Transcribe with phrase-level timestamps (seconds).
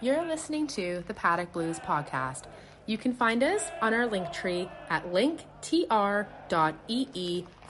[0.00, 2.44] You're listening to the Paddock Blues podcast.
[2.86, 5.44] You can find us on our link tree at linktr.ee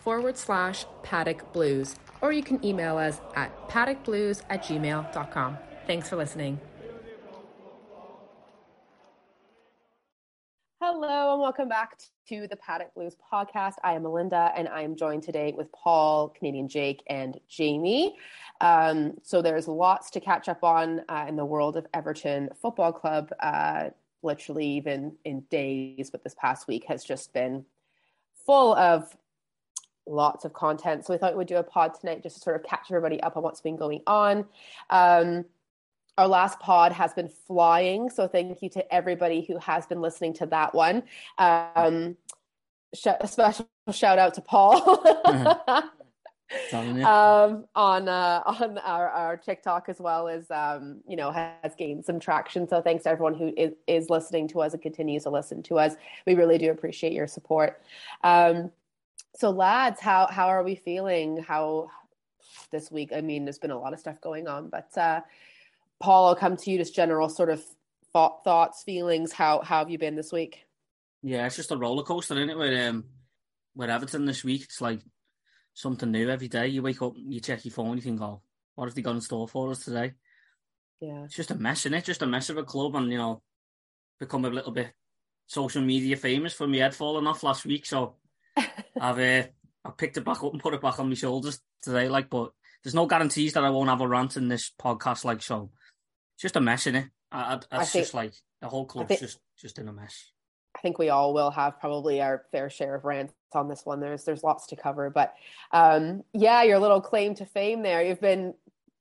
[0.04, 5.56] forward slash paddock blues, or you can email us at paddockblues at gmail.com.
[5.86, 6.60] Thanks for listening.
[10.82, 13.74] Hello, and welcome back to the Paddock Blues podcast.
[13.82, 18.16] I am Melinda, and I am joined today with Paul, Canadian Jake, and Jamie.
[18.60, 22.92] Um, so there's lots to catch up on uh, in the world of Everton Football
[22.92, 23.32] Club.
[23.40, 23.90] Uh,
[24.22, 27.64] literally, even in days, but this past week has just been
[28.44, 29.16] full of
[30.06, 31.04] lots of content.
[31.04, 33.22] So we thought we would do a pod tonight just to sort of catch everybody
[33.22, 34.46] up on what's been going on.
[34.90, 35.44] Um,
[36.16, 40.32] our last pod has been flying, so thank you to everybody who has been listening
[40.34, 41.04] to that one.
[41.38, 42.16] Um,
[42.92, 45.04] sh- a special shout out to Paul.
[47.04, 52.04] um, on uh, on our, our TikTok as well as um, you know has gained
[52.04, 52.68] some traction.
[52.68, 55.78] So thanks to everyone who is, is listening to us and continues to listen to
[55.78, 55.94] us.
[56.26, 57.80] We really do appreciate your support.
[58.22, 58.70] Um,
[59.36, 61.38] so lads, how how are we feeling?
[61.38, 61.90] How
[62.70, 63.12] this week?
[63.14, 65.20] I mean, there's been a lot of stuff going on, but uh,
[66.00, 66.78] Paul, I'll come to you.
[66.78, 67.62] Just general sort of
[68.12, 69.32] thought, thoughts, feelings.
[69.32, 70.64] How how have you been this week?
[71.22, 72.58] Yeah, it's just a roller coaster, isn't it?
[72.58, 73.04] With um,
[73.74, 75.00] with Everton this week, it's like
[75.78, 76.66] something new every day.
[76.68, 78.42] You wake up, you check your phone, you think, "Oh,
[78.74, 80.14] what have they got in store for us today?"
[81.00, 82.04] Yeah, it's just a mess, isn't it?
[82.04, 83.42] Just a mess of a club, and you know,
[84.18, 84.92] become a little bit
[85.46, 87.86] social media famous for my head falling off last week.
[87.86, 88.16] So
[88.56, 89.46] I've uh,
[89.84, 92.08] I picked it back up and put it back on my shoulders today.
[92.08, 92.52] Like, but
[92.82, 95.24] there's no guarantees that I won't have a rant in this podcast.
[95.24, 95.70] Like, so
[96.34, 97.06] it's just a mess, in it?
[97.30, 100.32] I, I, I think, just like the whole club's think, just just in a mess.
[100.78, 103.98] I think we all will have probably our fair share of rants on this one.
[103.98, 105.34] There's there's lots to cover, but
[105.72, 108.00] um, yeah, your little claim to fame there.
[108.02, 108.54] You've been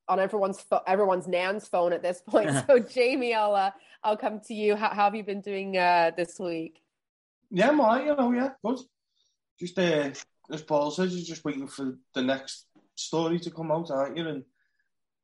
[0.08, 2.50] on everyone's fo- everyone's nan's phone at this point.
[2.66, 3.70] so Jamie, I'll uh,
[4.02, 4.74] I'll come to you.
[4.74, 6.82] How, how have you been doing uh, this week?
[7.50, 8.06] Yeah, I'm alright.
[8.06, 8.78] You know, yeah, good.
[9.60, 10.10] Just uh,
[10.50, 14.26] as Paul says, you're just waiting for the next story to come out, aren't you?
[14.26, 14.44] And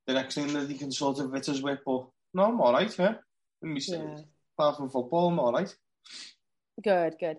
[0.07, 1.81] the next thing that he can sort of hit us with.
[1.85, 2.97] But no, I'm alright.
[2.97, 3.15] Yeah,
[3.63, 4.19] yeah.
[4.57, 5.75] apart from football, I'm alright.
[6.83, 7.39] Good, good.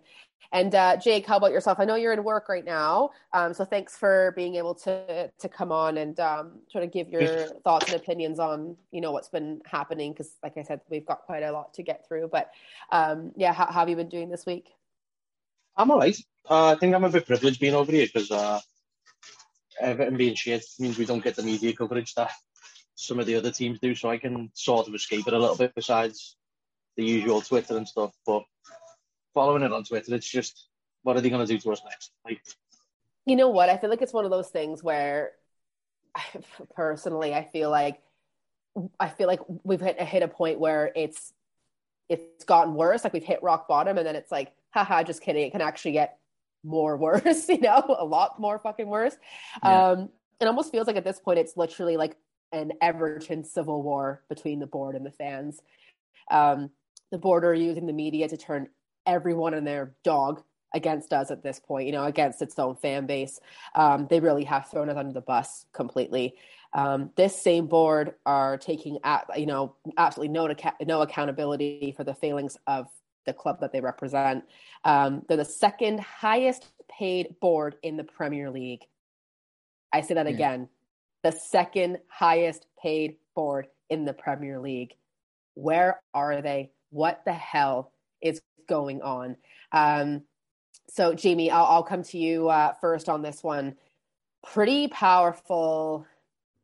[0.51, 1.79] And uh, Jake, how about yourself?
[1.79, 5.49] I know you're in work right now, um, so thanks for being able to to
[5.49, 9.27] come on and um, sort of give your thoughts and opinions on you know what's
[9.27, 10.13] been happening.
[10.13, 12.29] Because, like I said, we've got quite a lot to get through.
[12.31, 12.51] But
[12.91, 14.69] um, yeah, how, how, have you been doing this week?
[15.75, 16.17] I'm alright.
[16.49, 18.61] Uh, I think I'm a bit privileged being over here because uh,
[19.81, 22.31] Everton being shit means we don't get the media coverage that
[22.93, 25.57] some of the other teams do, so I can sort of escape it a little
[25.57, 25.73] bit.
[25.75, 26.37] Besides
[26.95, 28.43] the usual Twitter and stuff, but
[29.35, 30.69] following it on Twitter, it's just
[31.03, 32.11] what are they going to do to us next?
[32.25, 32.41] Like,
[33.27, 33.69] you know what?
[33.69, 35.33] I feel like it's one of those things where,
[36.75, 38.01] personally, I feel like
[38.99, 41.33] I feel like we've hit, hit a point where it's
[42.09, 43.03] it's gotten worse.
[43.03, 45.45] Like we've hit rock bottom, and then it's like, haha, just kidding.
[45.45, 46.17] It can actually get
[46.63, 47.47] more worse.
[47.47, 49.15] You know, a lot more fucking worse.
[49.63, 49.89] Yeah.
[49.89, 50.09] Um,
[50.39, 52.17] it almost feels like at this point, it's literally like
[52.51, 55.61] an Everton civil war between the board and the fans.
[56.31, 56.71] Um,
[57.11, 58.67] the board are using the media to turn
[59.05, 60.43] everyone and their dog
[60.73, 63.39] against us at this point, you know, against its own fan base.
[63.75, 66.35] Um, they really have thrown us under the bus completely.
[66.73, 70.53] Um, this same board are taking, at, you know, absolutely no,
[70.85, 72.87] no accountability for the failings of
[73.25, 74.43] the club that they represent.
[74.83, 78.83] Um, they're the second highest paid board in the Premier League.
[79.93, 80.33] I say that yeah.
[80.33, 80.69] again
[81.25, 84.93] the second highest paid board in the Premier League.
[85.55, 86.69] Where are they?
[86.91, 87.91] What the hell
[88.21, 89.37] is going on.
[89.71, 90.23] Um,
[90.87, 93.75] so, Jamie, I'll, I'll, come to you uh, first on this one.
[94.43, 96.05] Pretty powerful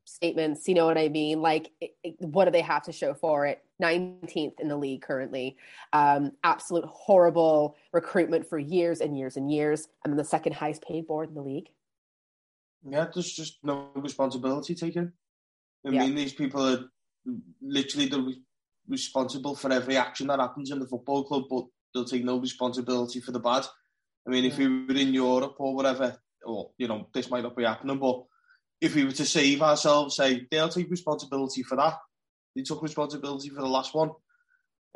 [0.06, 0.68] statements.
[0.68, 1.42] You know what I mean?
[1.42, 3.64] Like, it, it, what do they have to show for it?
[3.82, 5.58] 19th in the league currently.
[5.92, 9.88] Um, absolute horrible recruitment for years and years and years.
[10.04, 11.70] And then the second highest paid board in the league.
[12.88, 15.14] Yeah, there's just no responsibility taken.
[15.86, 16.02] I yeah.
[16.02, 16.86] mean, these people are
[17.62, 18.36] literally the
[18.88, 23.20] responsible for every action that happens in the football club, but they'll take no responsibility
[23.20, 23.66] for the bad.
[24.28, 27.56] I mean, if we were in Europe or whatever, or you know, this might not
[27.56, 28.24] be happening, but
[28.80, 31.98] if we were to save ourselves, say they'll take responsibility for that.
[32.56, 34.12] they took responsibility for the last one.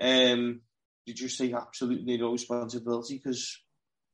[0.01, 0.61] Um,
[1.05, 3.61] they just take absolutely no responsibility because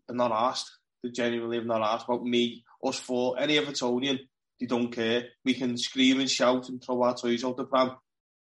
[0.08, 0.70] they're not asked.
[1.04, 4.20] They genuinely have not asked about me, us four, any Evertonian.
[4.60, 5.30] They don't care.
[5.44, 7.96] We can scream and shout and throw our toys out the pram,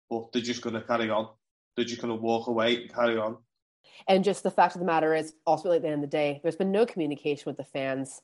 [0.10, 1.30] but they're just going to carry on.
[1.76, 3.38] They're just going to walk away and carry on.
[4.08, 6.40] And just the fact of the matter is, ultimately at the end of the day,
[6.42, 8.22] there's been no communication with the fans.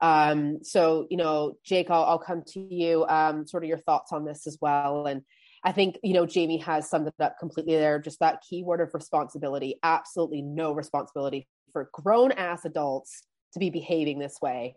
[0.00, 4.12] Um, so, you know, Jake, I'll, I'll come to you, um, sort of your thoughts
[4.12, 5.06] on this as well.
[5.06, 5.22] And
[5.64, 7.98] I think, you know, Jamie has summed it up completely there.
[7.98, 13.22] Just that keyword of responsibility, absolutely no responsibility for grown ass adults
[13.52, 14.76] to be behaving this way.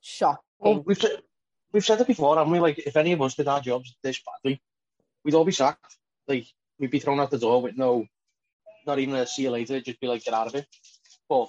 [0.00, 0.42] Shocking.
[0.58, 1.04] Well, we've,
[1.72, 2.60] we've said it before, haven't we?
[2.60, 4.60] Like, if any of us did our jobs this badly,
[5.24, 5.96] we'd all be sacked.
[6.26, 6.46] Like,
[6.78, 8.06] we'd be thrown out the door with no,
[8.86, 10.66] not even a see you later, just be like, get out of it.
[11.28, 11.48] But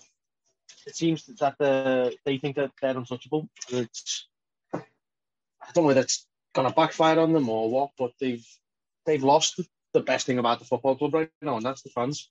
[0.86, 3.50] it seems that the, they think that they're untouchable.
[3.70, 4.28] It's,
[4.74, 4.80] I
[5.74, 8.46] don't know whether it's going to backfire on them or what, but they've
[9.06, 9.60] they've lost
[9.94, 12.30] the best thing about the football club right now, and that's the fans.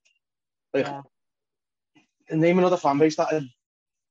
[0.73, 1.01] Like, yeah.
[2.31, 3.43] name another fan base that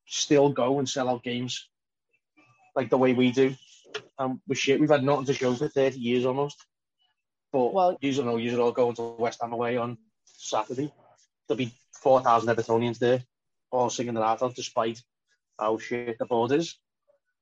[0.07, 1.69] still go and sell out games
[2.75, 3.55] like the way we do.
[4.19, 6.65] Um, we shit, we've had nothing to show for 30 years almost.
[7.53, 9.99] But well, you don't know, you all going to West Ham away on
[10.43, 10.93] Saturday.
[11.49, 11.73] There'll be
[12.03, 13.23] 4,000 Evertonians there,
[13.71, 15.01] all singing their heart out despite
[15.59, 16.77] how shit the board is.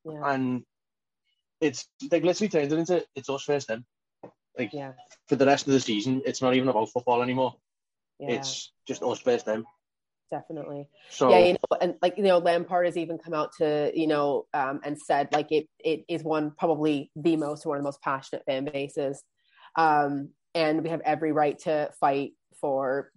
[0.05, 0.21] Yeah.
[0.25, 0.65] And
[1.61, 3.85] it's they've literally turned it into it's us first then.
[4.59, 4.93] Like yeah.
[5.29, 7.57] for the rest of the season, it's not even about football anymore.
[8.19, 8.33] Yeah.
[8.33, 9.65] It's just us first then.
[10.31, 10.89] Definitely.
[11.09, 14.07] So yeah, you know, and like you know, Lampard has even come out to you
[14.07, 17.87] know um, and said like it it is one probably the most one of the
[17.87, 19.23] most passionate fan bases,
[19.75, 23.11] um, and we have every right to fight for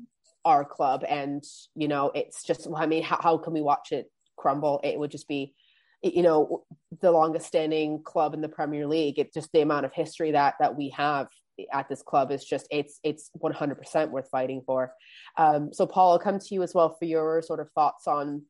[0.46, 1.04] our club.
[1.08, 1.44] And
[1.76, 4.80] you know, it's just I mean, how, how can we watch it crumble?
[4.84, 5.54] It would just be
[6.02, 6.66] you know
[7.02, 9.20] the longest standing club in the Premier League.
[9.20, 11.28] It's just the amount of history that that we have
[11.72, 14.94] at this club is just it's it's 100% worth fighting for.
[15.38, 18.44] Um, so Paul, I'll come to you as well for your sort of thoughts on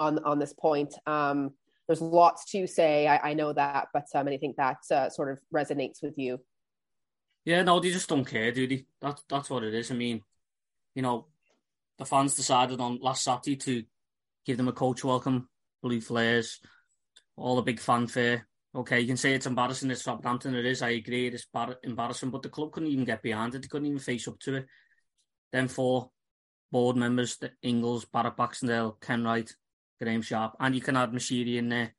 [0.00, 0.94] on on this point.
[1.06, 1.52] Um,
[1.86, 5.38] there's lots to say, I, I know that, but um, think that uh, sort of
[5.54, 6.40] resonates with you.
[7.46, 8.86] Yeah, no, they just don't care, do they?
[9.00, 9.92] That's that's what it is.
[9.92, 10.20] I mean,
[10.96, 11.28] you know,
[11.96, 13.84] the fans decided on last Saturday to
[14.44, 15.48] give them a coach welcome,
[15.80, 16.60] blue flares,
[17.36, 18.48] all the big fanfare.
[18.74, 19.92] Okay, you can say it's embarrassing.
[19.92, 20.56] It's Southampton.
[20.56, 20.82] It is.
[20.82, 21.28] I agree.
[21.28, 23.62] It's bar- embarrassing, but the club couldn't even get behind it.
[23.62, 24.66] They couldn't even face up to it.
[25.52, 26.10] Then four
[26.72, 29.50] board members: the Ingles, Barrett Baxendale, Ken Wright,
[30.02, 31.94] Graeme Sharp, and you can add Moshiri in there.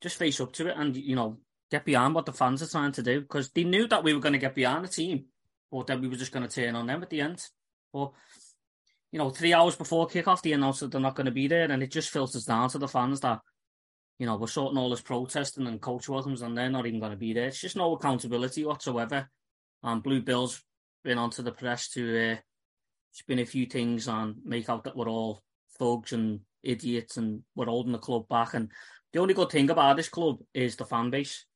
[0.00, 1.38] Just face up to it, and you know,
[1.70, 4.20] get behind what the fans are trying to do because they knew that we were
[4.20, 5.26] going to get behind the team,
[5.70, 7.42] but then we were just going to turn on them at the end.
[7.92, 8.12] But
[9.12, 11.70] you know, three hours before kickoff, they announced that they're not going to be there,
[11.70, 13.40] and it just filters down to the fans that
[14.20, 17.10] you know, we're sorting all this protesting and coach welcomes and they're not even going
[17.10, 17.46] to be there.
[17.46, 19.26] It's just no accountability whatsoever.
[19.82, 20.62] And Blue Bills
[21.02, 22.36] been onto the press to uh,
[23.12, 25.40] spin a few things and make out that we're all
[25.78, 28.52] thugs and idiots and we're holding the club back.
[28.52, 28.70] And
[29.14, 31.46] the only good thing about this club is the fan base.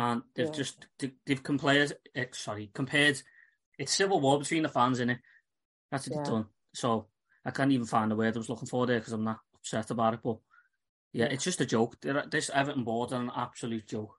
[0.00, 0.52] And they've yeah.
[0.52, 0.86] just,
[1.26, 3.20] they've compared, eh, sorry, compared,
[3.78, 5.18] it's civil war between the fans, in it.
[5.90, 6.22] That's what yeah.
[6.22, 6.46] they've done.
[6.72, 7.08] So
[7.44, 9.90] I can't even find the word I was looking for there because I'm not upset
[9.90, 10.20] about it.
[10.24, 10.38] But
[11.12, 11.96] yeah, it's just a joke.
[12.30, 14.14] This Everton board are an absolute joke.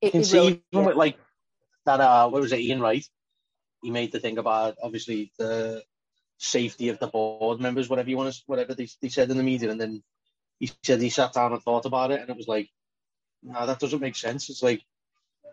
[0.00, 1.16] You can see really, even with like
[1.86, 2.00] that.
[2.00, 2.58] Uh, what was it?
[2.58, 3.06] Ian Wright.
[3.82, 5.84] He made the thing about obviously the
[6.38, 9.44] safety of the board members, whatever you want to, whatever they, they said in the
[9.44, 10.02] media, and then
[10.58, 12.68] he said he sat down and thought about it, and it was like,
[13.42, 14.50] no, that doesn't make sense.
[14.50, 14.82] It's like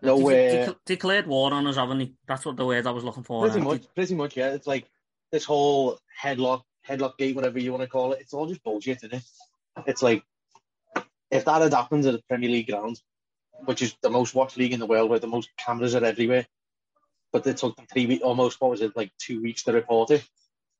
[0.02, 2.14] no de- de- declared war on us, haven't he?
[2.26, 3.42] That's what the word I was looking for.
[3.42, 3.64] Pretty eh?
[3.64, 4.52] much, pretty much, yeah.
[4.52, 4.88] It's like
[5.30, 8.20] this whole headlock, headlock gate, whatever you want to call it.
[8.20, 9.22] It's all just bullshit, isn't it?
[9.86, 10.22] It's like
[11.30, 13.00] if that had happened at a Premier League ground,
[13.64, 16.46] which is the most watched league in the world, where the most cameras are everywhere,
[17.32, 20.10] but it took them three weeks, almost what was it, like two weeks to report
[20.10, 20.24] it.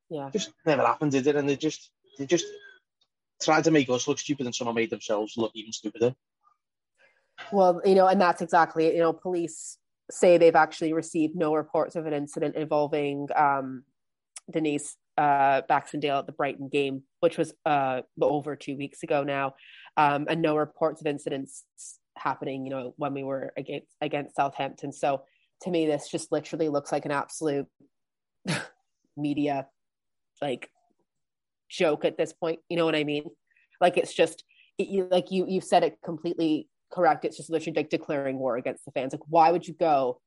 [0.08, 1.36] Yeah, just never happened, did it?
[1.36, 2.46] And they just they just
[3.40, 6.14] tried to make us look stupid, and someone made themselves look even stupider.
[7.52, 8.94] Well, you know, and that's exactly it.
[8.94, 9.78] You know, police
[10.10, 13.84] say they've actually received no reports of an incident involving um,
[14.50, 19.54] Denise uh, Baxendale at the Brighton game, which was uh, over two weeks ago now,
[19.96, 21.64] um, and no reports of incidents
[22.16, 22.64] happening.
[22.64, 24.92] You know, when we were against against Southampton.
[24.92, 25.22] So
[25.62, 27.66] to me, this just literally looks like an absolute
[29.16, 29.66] media
[30.40, 30.70] like
[31.68, 32.60] joke at this point.
[32.68, 33.24] You know what I mean?
[33.80, 34.44] Like it's just
[34.78, 37.24] it, you, like you you've said it completely correct.
[37.24, 39.12] It's just literally like declaring war against the fans.
[39.12, 40.20] Like, why would you go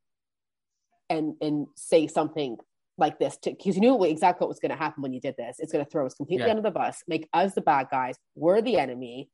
[1.09, 2.57] and and say something
[2.97, 5.57] like this because you knew exactly what was going to happen when you did this.
[5.59, 6.51] It's going to throw us completely yeah.
[6.51, 8.15] under the bus, make us the bad guys.
[8.35, 9.29] We're the enemy.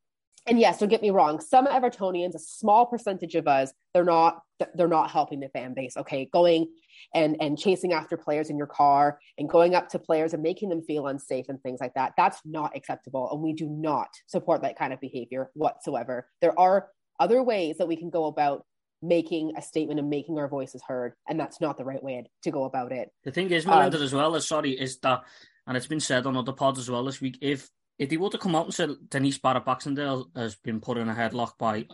[0.47, 1.41] and yes, don't get me wrong.
[1.41, 4.41] Some Evertonians, a small percentage of us, they're not
[4.75, 5.97] they're not helping the fan base.
[5.97, 6.67] Okay, going
[7.13, 10.69] and and chasing after players in your car and going up to players and making
[10.69, 12.13] them feel unsafe and things like that.
[12.15, 16.29] That's not acceptable, and we do not support that kind of behavior whatsoever.
[16.41, 16.87] There are
[17.19, 18.65] other ways that we can go about
[19.01, 22.51] making a statement and making our voices heard, and that's not the right way to
[22.51, 23.09] go about it.
[23.23, 25.23] The thing is, Melinda, um, as well as sorry, is that,
[25.67, 27.37] and it's been said on other pods as well this week.
[27.41, 30.97] If if he were to come out and say Denise Barrett Baxendale has been put
[30.97, 31.85] in a headlock by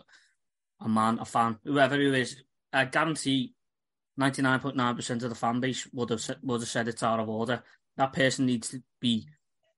[0.80, 2.42] a man, a fan, whoever he is,
[2.72, 3.54] I guarantee
[4.18, 7.62] 99.9% of the fan base would have, would have said it's out of order.
[7.96, 9.26] That person needs to be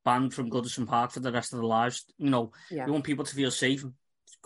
[0.05, 2.05] banned from Goodison Park for the rest of their lives.
[2.19, 2.87] You know, yeah.
[2.87, 3.85] you want people to feel safe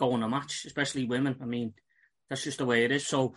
[0.09, 1.35] going a match, especially women.
[1.41, 1.73] I mean,
[2.29, 3.07] that's just the way it is.
[3.07, 3.35] So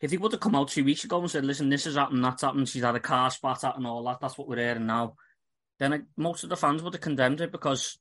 [0.00, 2.24] if he would have come out two weeks ago and said, listen, this has happened,
[2.24, 4.86] that's happened, she's had a car spat at and all that, that's what we're hearing
[4.86, 5.14] now
[5.82, 7.98] then it, most of the fans would have condemned it because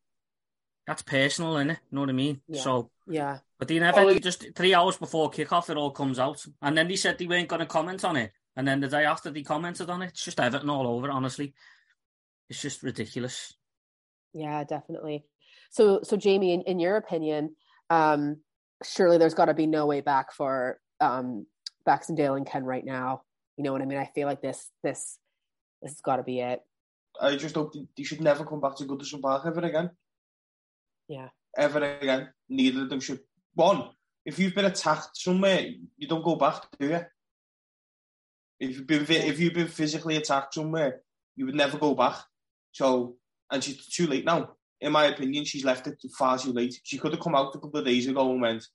[0.85, 1.79] that's personal, innit?
[1.89, 2.41] You know what I mean?
[2.47, 2.61] Yeah.
[2.61, 3.39] So yeah.
[3.57, 6.77] But they never oh, well, just three hours before kickoff, it all comes out, and
[6.77, 9.31] then they said they weren't going to comment on it, and then the day after
[9.31, 11.09] they commented on it, it's just Everton all over.
[11.09, 11.53] Honestly,
[12.49, 13.55] it's just ridiculous.
[14.33, 15.25] Yeah, definitely.
[15.71, 17.55] So, so Jamie, in, in your opinion,
[17.91, 18.37] um,
[18.83, 21.45] surely there's got to be no way back for um,
[21.85, 23.23] Baxendale and Kenwright now.
[23.57, 23.97] You know what I mean?
[23.99, 25.19] I feel like this, this,
[25.81, 26.61] this has got to be it.
[27.19, 29.89] I just hope they should never come back to Goodison Park ever again.
[31.09, 31.27] Yeah.
[31.57, 32.29] Ever again.
[32.47, 33.19] Neither of them should.
[33.55, 33.89] One,
[34.25, 35.65] if you've been attacked somewhere,
[35.97, 37.01] you don't go back, do you?
[38.61, 41.01] If you've been if you've been physically attacked somewhere,
[41.35, 42.15] you would never go back.
[42.71, 43.15] So,
[43.51, 44.51] and she's too late now.
[44.81, 46.79] In my opinion, she's left it far too late.
[46.83, 48.65] She could have come out a couple of days ago and went,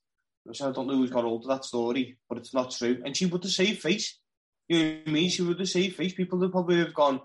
[0.49, 3.01] I don't know who's got hold of that story, but it's not true.
[3.05, 4.17] And she would have saved face.
[4.69, 5.29] You know what I mean?
[5.29, 6.13] She would have saved face.
[6.13, 7.19] People would probably have gone,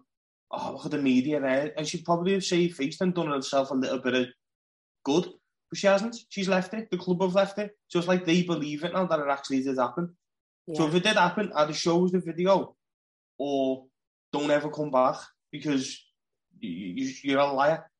[0.50, 1.72] oh, look at the media there.
[1.76, 4.26] And she'd probably have saved face and done herself a little bit of
[5.04, 5.28] good.
[5.70, 6.16] But she hasn't.
[6.28, 6.90] She's left it.
[6.90, 7.70] The club have left it.
[7.90, 10.16] Just like they believe it now that it actually did happen.
[10.66, 10.78] Yeah.
[10.78, 12.76] So if it did happen, either show us the video
[13.38, 13.86] or
[14.32, 15.16] don't ever come back
[15.50, 15.98] because
[16.58, 17.90] you, you, are a liar.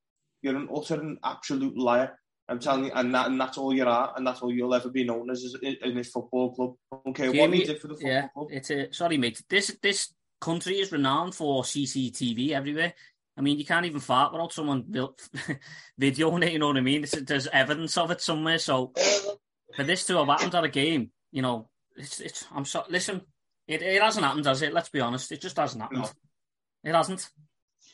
[0.43, 2.19] You're an utter and absolute liar.
[2.49, 4.91] I'm telling you, and, that, and that's all you are, and that's all you'll ever
[4.91, 6.75] be known as in this football club.
[7.09, 8.49] Okay, Jamie, what you did for the football yeah, club.
[8.51, 9.43] It's a, sorry, mate.
[9.49, 12.93] This this country is renowned for CCTV everywhere.
[13.37, 14.83] I mean, you can't even fart without someone
[16.01, 16.53] videoing it.
[16.53, 17.03] You know what I mean?
[17.03, 18.59] There's, there's evidence of it somewhere.
[18.59, 18.93] So
[19.77, 22.45] for this to have happened at a game, you know, it's it's.
[22.55, 22.87] I'm sorry.
[22.91, 23.23] listen.
[23.69, 24.75] It, it hasn't happened, has it?
[24.75, 25.31] Let's be honest.
[25.31, 26.03] It just hasn't happened.
[26.03, 26.91] No.
[26.91, 27.31] It hasn't.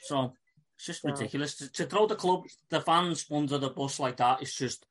[0.03, 0.33] So
[0.79, 1.13] it's just no.
[1.13, 4.41] ridiculous to, to throw the club, the fans under the bus like that.
[4.41, 4.87] It's just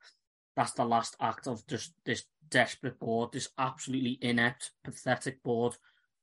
[0.56, 5.76] that's the last act of just this desperate board, this absolutely inept, pathetic board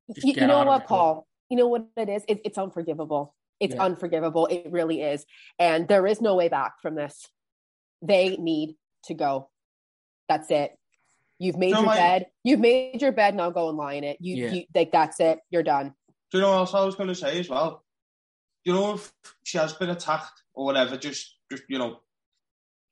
[0.09, 1.26] you, you know what, Paul?
[1.49, 2.25] You know what it is?
[2.28, 3.35] It, it's unforgivable.
[3.61, 3.85] It's yeah.
[3.85, 4.47] unforgivable.
[4.47, 5.25] It really is.
[5.59, 7.28] And there is no way back from this.
[8.02, 9.50] They need to go.
[10.28, 10.73] That's it.
[11.38, 11.97] You've made your my...
[11.97, 12.26] bed.
[12.42, 13.35] You've made your bed.
[13.35, 14.18] Now go and lie in it.
[14.21, 14.52] You, yeah.
[14.52, 15.38] you like that's it.
[15.50, 15.94] You're done.
[16.30, 17.84] Do you know what else I was going to say as well?
[18.64, 22.00] You know, if she has been attacked or whatever, just just you know,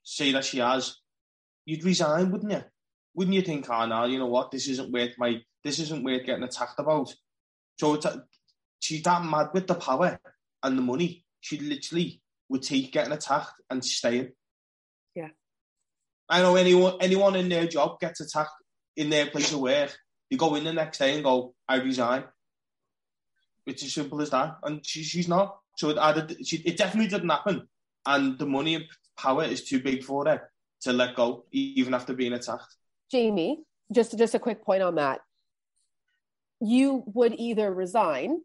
[0.02, 0.97] say that she has,
[1.64, 2.62] you'd resign, wouldn't you?
[3.14, 6.05] Wouldn't you think, ah, oh, no, you know what, this isn't worth my this isn't
[6.05, 7.14] worth getting attacked about.
[7.79, 8.23] So a,
[8.81, 10.19] she's that mad with the power
[10.62, 11.25] and the money.
[11.41, 14.33] She literally would take getting attacked and staying.
[15.14, 15.29] Yeah.
[16.29, 18.50] I know anyone anyone in their job gets attacked
[18.97, 19.97] in their place of work.
[20.31, 22.25] You go in the next day and go, I resign.
[23.67, 24.57] It's as simple as that.
[24.62, 25.59] And she, she's not.
[25.76, 27.69] So it, either, she, it definitely didn't happen.
[28.07, 28.85] And the money and
[29.17, 30.50] power is too big for her
[30.83, 32.76] to let go, even after being attacked.
[33.11, 33.61] Jamie,
[33.93, 35.21] just just a quick point on that
[36.62, 38.41] you would either resign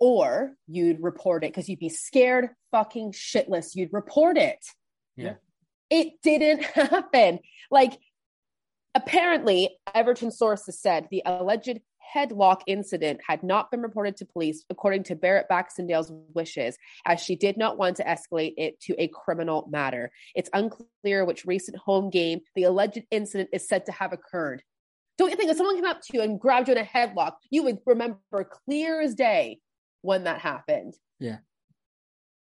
[0.00, 3.74] or you'd report it because you'd be scared fucking shitless.
[3.74, 4.64] You'd report it.
[5.16, 5.34] Yeah.
[5.90, 7.40] It didn't happen.
[7.70, 7.98] Like,
[8.94, 11.78] apparently, Everton sources said the alleged
[12.14, 17.36] headlock incident had not been reported to police, according to Barrett Baxendale's wishes, as she
[17.36, 20.10] did not want to escalate it to a criminal matter.
[20.34, 24.62] It's unclear which recent home game the alleged incident is said to have occurred.
[25.18, 27.32] Don't you think if someone came up to you and grabbed you in a headlock,
[27.50, 28.18] you would remember
[28.66, 29.60] clear as day
[30.02, 30.94] when that happened?
[31.18, 31.38] Yeah.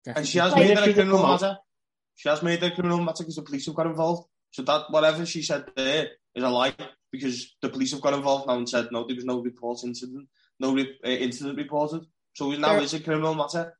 [0.05, 0.21] Definitely.
[0.21, 1.59] And she has like, made it a criminal matter.
[2.17, 4.29] She has made it a criminal matter because the police have got involved.
[4.51, 6.75] So that whatever she said there is a lie
[7.13, 10.29] because the police have got involved now and said no, there was no report incident,
[10.59, 12.07] no re- uh, incident reported.
[12.35, 13.77] So now they're, is a criminal matter.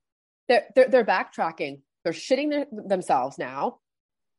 [0.49, 1.81] They're, they're, they're backtracking.
[2.05, 3.81] They're shitting their, themselves now.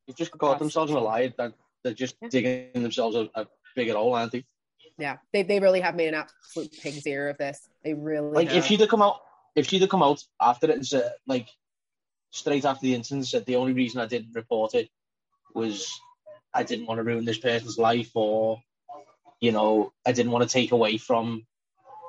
[0.08, 1.34] They've just caught themselves in a lie.
[1.38, 1.54] That
[1.84, 2.30] they're just yeah.
[2.30, 4.46] digging themselves a, a big at all, aren't they?
[4.98, 7.68] Yeah, they they really have made an absolute pig's ear of this.
[7.84, 8.58] They really like have.
[8.58, 9.20] if she'd have come out
[9.56, 11.50] if she'd have come out after it and said like
[12.32, 14.90] straight after the incident said the only reason I didn't report it
[15.54, 16.00] was
[16.54, 18.62] I didn't want to ruin this person's life, or
[19.40, 21.46] you know, I didn't want to take away from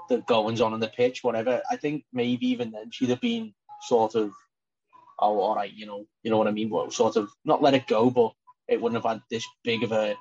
[0.09, 1.63] the goings on in the pitch, whatever.
[1.71, 4.33] I think maybe even then she'd have been sort of,
[5.19, 6.71] oh, all right, you know, you know what I mean.
[6.71, 8.33] Well, sort of not let it go, but
[8.67, 10.17] it wouldn't have had this big of a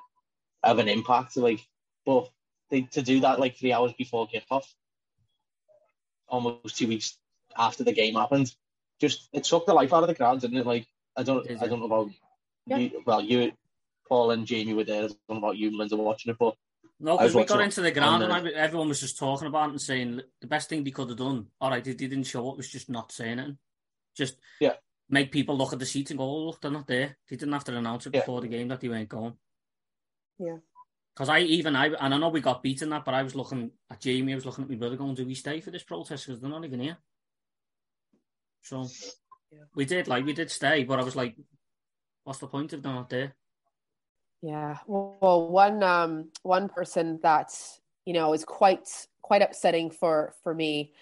[0.62, 1.36] of an impact.
[1.36, 1.60] Like,
[2.04, 2.28] but
[2.70, 4.64] they, to do that like three hours before kickoff,
[6.28, 7.16] almost two weeks
[7.56, 8.52] after the game happened,
[9.00, 10.66] just it took the life out of the crowd, didn't it?
[10.66, 12.10] Like, I don't, I don't know about
[12.66, 12.76] yeah.
[12.76, 13.02] you.
[13.06, 13.52] Well, you,
[14.08, 15.04] Paul and Jamie were there.
[15.04, 16.54] I don't know about you, Linda, watching it, but
[17.00, 19.72] no, because we got into the ground and, and everyone was just talking about it
[19.72, 21.46] and saying the best thing they could have done.
[21.60, 22.56] All right, they, they didn't show up.
[22.56, 23.56] Was just not saying it.
[24.16, 24.74] Just yeah,
[25.08, 27.52] make people look at the seats and go, "Oh, look, they're not there." They didn't
[27.52, 29.34] have to announce it before the game that they weren't going.
[30.40, 30.56] Yeah.
[31.14, 33.70] Because I even I and I know we got beaten that, but I was looking
[33.90, 34.32] at Jamie.
[34.32, 36.26] I was looking at my brother going, "Do we stay for this protest?
[36.26, 36.96] Because they're not even here."
[38.62, 38.88] So
[39.52, 39.64] yeah.
[39.74, 41.36] we did like we did stay, but I was like,
[42.24, 43.34] "What's the point if they're not there?"
[44.42, 44.78] Yeah.
[44.86, 47.52] Well, one um one person that
[48.04, 48.88] you know is quite
[49.22, 50.92] quite upsetting for for me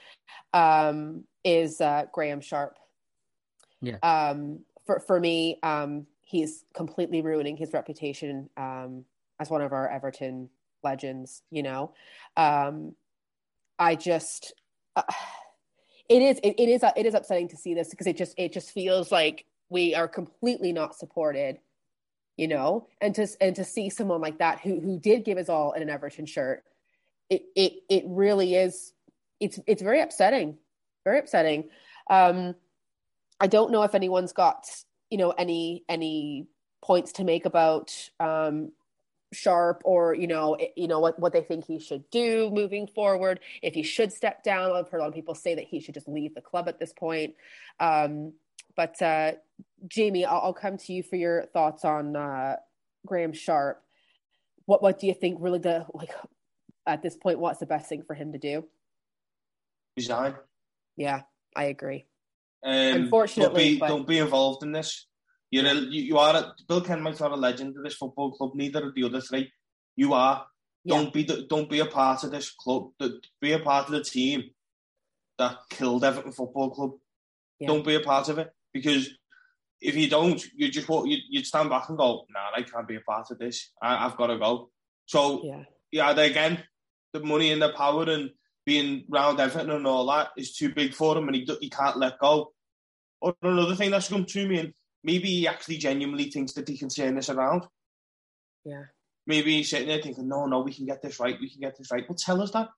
[0.55, 2.79] um is uh Graeme Sharp.
[3.83, 3.99] Yeah.
[4.03, 9.05] Um for for me um he's completely ruining his reputation um
[9.39, 10.49] as one of our Everton
[10.83, 11.93] legends, you know.
[12.37, 12.95] Um
[13.79, 14.55] I just
[14.97, 15.03] uh,
[16.09, 18.53] it is it, it is it is upsetting to see this because it just it
[18.53, 21.59] just feels like we are completely not supported
[22.37, 25.49] you know, and to and to see someone like that who who did give his
[25.49, 26.65] all in an Everton shirt,
[27.31, 28.93] it it it really is.
[29.41, 30.59] It's it's very upsetting,
[31.05, 31.71] very upsetting.
[32.09, 32.55] Um,
[33.41, 34.67] I don't know if anyone's got
[35.11, 36.47] you know any any
[36.83, 38.73] points to make about um,
[39.33, 43.41] Sharp or you know you know what what they think he should do moving forward.
[43.63, 45.95] If he should step down, I've heard a lot of people say that he should
[45.95, 47.35] just leave the club at this point.
[47.81, 48.35] Um,
[48.77, 49.33] but uh,
[49.89, 52.57] Jamie, I'll, I'll, come to you for your thoughts on uh,
[53.07, 53.83] Graeme Sharp.
[54.67, 55.39] What what do you think?
[55.41, 56.11] Really, the like
[56.87, 58.65] at this point, what's the best thing for him to do?
[59.97, 60.35] Resign.
[60.97, 61.23] Yeah,
[61.55, 62.07] I agree.
[62.65, 63.89] Um, Unfortunately, don't be, but...
[63.89, 65.07] don't be involved in this.
[65.51, 68.53] You're a, you, you are a, Bill Kenwright's not a legend of this football club.
[68.55, 69.53] Neither of the other three.
[69.95, 70.47] You are.
[70.85, 70.97] Yeah.
[70.97, 72.91] Don't be the, don't be a part of this club.
[73.41, 74.51] Be a part of the team
[75.39, 76.93] that killed Everton Football Club.
[77.59, 77.69] Yeah.
[77.69, 79.09] Don't be a part of it because
[79.81, 82.97] if you don't, you just you you'd stand back and go, "Nah, I can't be
[82.97, 83.73] a part of this.
[83.81, 84.71] I, have got to go."
[85.07, 86.63] So yeah, yeah, again,
[87.13, 88.31] the money and the power and
[88.67, 91.97] being round Everton and all that is too big for him, and he he can't
[91.97, 92.53] let go.
[93.23, 96.77] Or another thing that's come to me, and maybe he actually genuinely thinks that he
[96.77, 97.63] can turn this around.
[98.65, 98.85] Yeah.
[99.27, 101.41] Maybe he's sitting there thinking, "No, no, we can get this right.
[101.41, 102.69] We can get this right." Well, tell us that.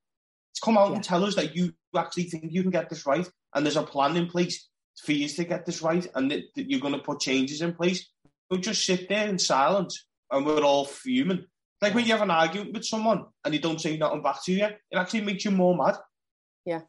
[0.62, 0.96] Come out yeah.
[0.96, 3.82] and tell us that you actually think you can get this right, and there's a
[3.82, 4.67] plan in place
[5.04, 7.74] for you to get this right and that, that you're going to put changes in
[7.74, 8.08] place.
[8.50, 11.44] Don't just sit there in silence and we're all fuming.
[11.80, 14.52] Like when you have an argument with someone and they don't say nothing back to
[14.52, 15.96] you, it actually makes you more mad.
[16.64, 16.80] Yeah.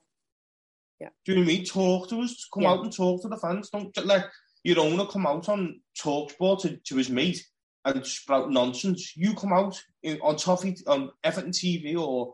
[0.99, 1.09] Yeah.
[1.25, 1.65] Do you know what I mean?
[1.65, 2.47] Talk to us.
[2.53, 2.69] Come yeah.
[2.69, 3.69] out and talk to the fans.
[3.69, 4.29] Don't let
[4.63, 7.45] your owner come out on Talksport to, to his mate
[7.85, 9.15] and sprout nonsense.
[9.15, 12.33] You come out in, on Toffee, on Everton TV or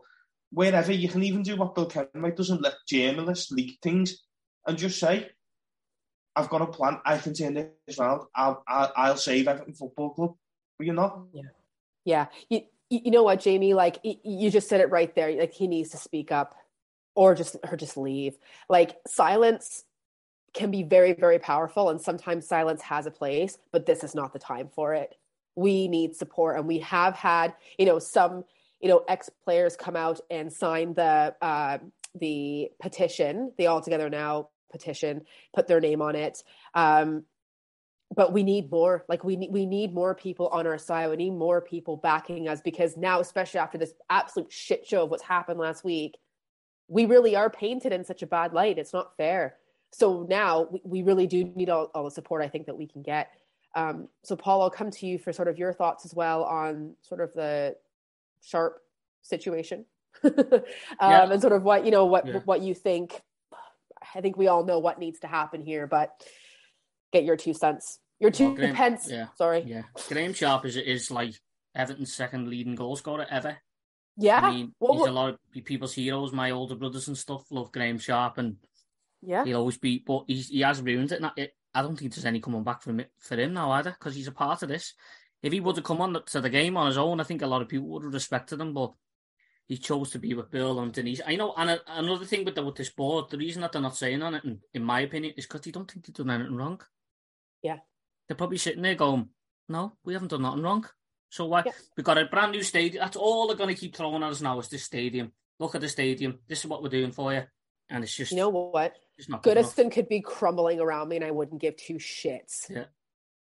[0.50, 0.92] wherever.
[0.92, 4.24] You can even do what Bill Kenwright doesn't let journalists leak things
[4.66, 5.30] and just say,
[6.36, 7.00] I've got a plan.
[7.04, 8.26] I can turn this around.
[8.34, 10.34] I'll, I'll, I'll save Everton Football Club.
[10.78, 11.22] But you're not.
[11.32, 11.42] Yeah.
[12.04, 12.26] Yeah.
[12.50, 13.74] You, you know what, Jamie?
[13.74, 15.32] Like you just said it right there.
[15.32, 16.54] Like he needs to speak up,
[17.14, 18.36] or just or just leave.
[18.68, 19.84] Like silence
[20.54, 23.58] can be very very powerful, and sometimes silence has a place.
[23.72, 25.16] But this is not the time for it.
[25.56, 28.44] We need support, and we have had you know some
[28.80, 31.78] you know ex players come out and sign the uh,
[32.14, 35.22] the petition, the All Together Now petition,
[35.54, 36.42] put their name on it.
[36.74, 37.24] Um,
[38.14, 41.16] but we need more like we need we need more people on our side we
[41.16, 45.22] need more people backing us because now especially after this absolute shit show of what's
[45.22, 46.16] happened last week
[46.88, 49.56] we really are painted in such a bad light it's not fair
[49.92, 52.86] so now we, we really do need all, all, the support i think that we
[52.86, 53.30] can get
[53.74, 56.94] um, so paul i'll come to you for sort of your thoughts as well on
[57.02, 57.74] sort of the
[58.42, 58.80] sharp
[59.22, 59.84] situation
[60.24, 60.32] um,
[61.00, 61.30] yeah.
[61.30, 62.38] and sort of what you know what yeah.
[62.44, 63.20] what you think
[64.16, 66.10] I think we all know what needs to happen here, but
[67.12, 67.98] get your two cents.
[68.18, 69.08] Your two well, Graeme, pence.
[69.10, 69.26] Yeah.
[69.36, 69.62] Sorry.
[69.66, 69.82] Yeah.
[70.08, 71.34] Graeme Sharp is is like
[71.76, 73.58] Everton's second leading goal scorer ever.
[74.16, 74.40] Yeah.
[74.40, 76.32] I mean, well, he's a lot of people's heroes.
[76.32, 78.56] My older brothers and stuff love Graeme Sharp, and
[79.22, 80.02] yeah, he'll always be.
[80.06, 81.22] But he's, he has ruined it.
[81.36, 81.54] it.
[81.74, 84.28] I don't think there's any coming back from it for him now either, because he's
[84.28, 84.94] a part of this.
[85.42, 87.46] If he would have come on to the game on his own, I think a
[87.46, 88.72] lot of people would have respected him.
[88.72, 88.92] But
[89.66, 91.20] he chose to be with Bill and Denise.
[91.26, 93.96] I know, and another thing with the, with this board, the reason that they're not
[93.96, 96.56] saying on it, in, in my opinion, is because they don't think they've done anything
[96.56, 96.80] wrong.
[97.62, 97.78] Yeah,
[98.28, 99.28] they're probably sitting there going,
[99.68, 100.86] "No, we haven't done nothing wrong.
[101.30, 101.64] So why?
[101.66, 101.72] Yeah.
[101.96, 103.02] We've got a brand new stadium.
[103.02, 105.32] That's all they're going to keep throwing at us now is this stadium.
[105.58, 106.38] Look at the stadium.
[106.48, 107.42] This is what we're doing for you.
[107.88, 108.32] And it's just.
[108.32, 108.94] You know what?
[109.18, 112.68] It's not Goodison could be crumbling around me and I wouldn't give two shits.
[112.68, 112.84] Yeah.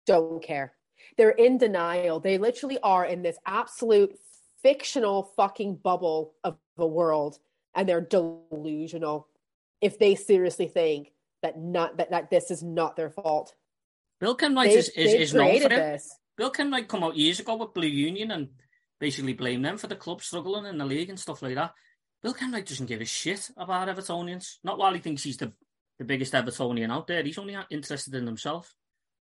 [0.05, 0.73] Don't care.
[1.17, 2.19] They're in denial.
[2.19, 4.17] They literally are in this absolute
[4.63, 7.37] fictional fucking bubble of a world
[7.75, 9.27] and they're delusional
[9.81, 13.53] if they seriously think that not that, that this is not their fault.
[14.19, 16.17] Bill Kenwright is, is, is known for this.
[16.37, 18.47] Bill Kenwright come out years ago with Blue Union and
[18.99, 21.73] basically blame them for the club struggling in the league and stuff like that.
[22.21, 24.55] Bill Kenwright doesn't give a shit about Evertonians.
[24.63, 25.51] Not while he thinks he's the,
[25.99, 27.21] the biggest Evertonian out there.
[27.21, 28.73] He's only interested in himself.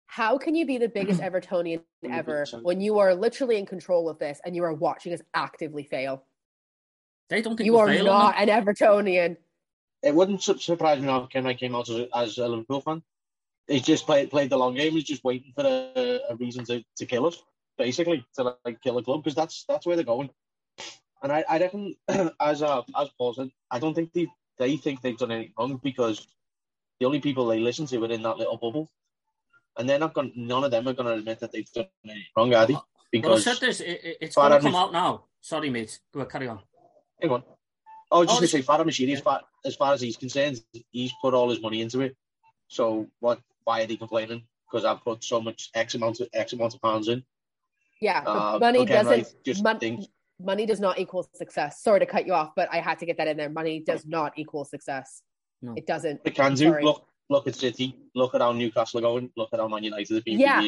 [0.09, 4.17] How can you be the biggest Evertonian ever when you are literally in control of
[4.17, 6.23] this and you are watching us actively fail?
[7.29, 9.37] They don't think you are not an Evertonian.
[10.01, 13.03] It wouldn't surprise me now if Kenwright came out as a, as a Liverpool fan.
[13.67, 14.93] He's just played played the long game.
[14.93, 17.43] He's just waiting for a, a reason to, to kill us,
[17.77, 20.31] basically, to like kill the club because that's that's where they're going.
[21.21, 21.95] And I, I reckon,
[22.39, 25.79] as uh, as Paul said, I don't think they they think they've done anything wrong
[25.83, 26.27] because
[26.99, 28.89] the only people they listen to are in that little bubble,
[29.79, 30.31] and they're not going.
[30.35, 32.77] None of them are going to admit that they've done anything wrong, are they?
[33.11, 33.79] Because well, I said this.
[33.79, 35.23] It, it's going to come out now.
[35.41, 35.99] Sorry, mate.
[36.13, 36.59] Go on, carry on.
[37.19, 37.43] Hang on.
[38.11, 40.17] I was just oh, going to say, Farhad Moshiri, as far, as far as he's
[40.17, 40.61] concerned,
[40.91, 42.15] he's put all his money into it.
[42.67, 43.39] So what?
[43.63, 44.43] Why are they complaining?
[44.69, 47.23] Because I've put so much X amount of X amount of pounds in.
[48.01, 49.11] Yeah, uh, money doesn't.
[49.11, 50.05] Right, just mon- think,
[50.39, 51.81] money does not equal success.
[51.81, 53.49] Sorry to cut you off, but I had to get that in there.
[53.49, 55.21] Money does not equal success.
[55.61, 55.73] No.
[55.75, 56.21] It doesn't.
[56.23, 56.79] It can do.
[56.79, 57.95] Look, look at City.
[58.15, 59.31] Look at how Newcastle are going.
[59.37, 60.39] Look at how Man United have been.
[60.39, 60.61] Yeah,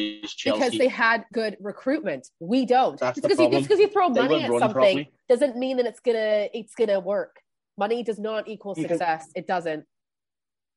[0.44, 2.28] because they had good recruitment.
[2.40, 2.98] We don't.
[2.98, 5.10] That's just because you, just because you throw money at something properly.
[5.28, 7.40] doesn't mean that it's gonna it's gonna work.
[7.76, 9.24] Money does not equal you success.
[9.24, 9.84] Can, it doesn't.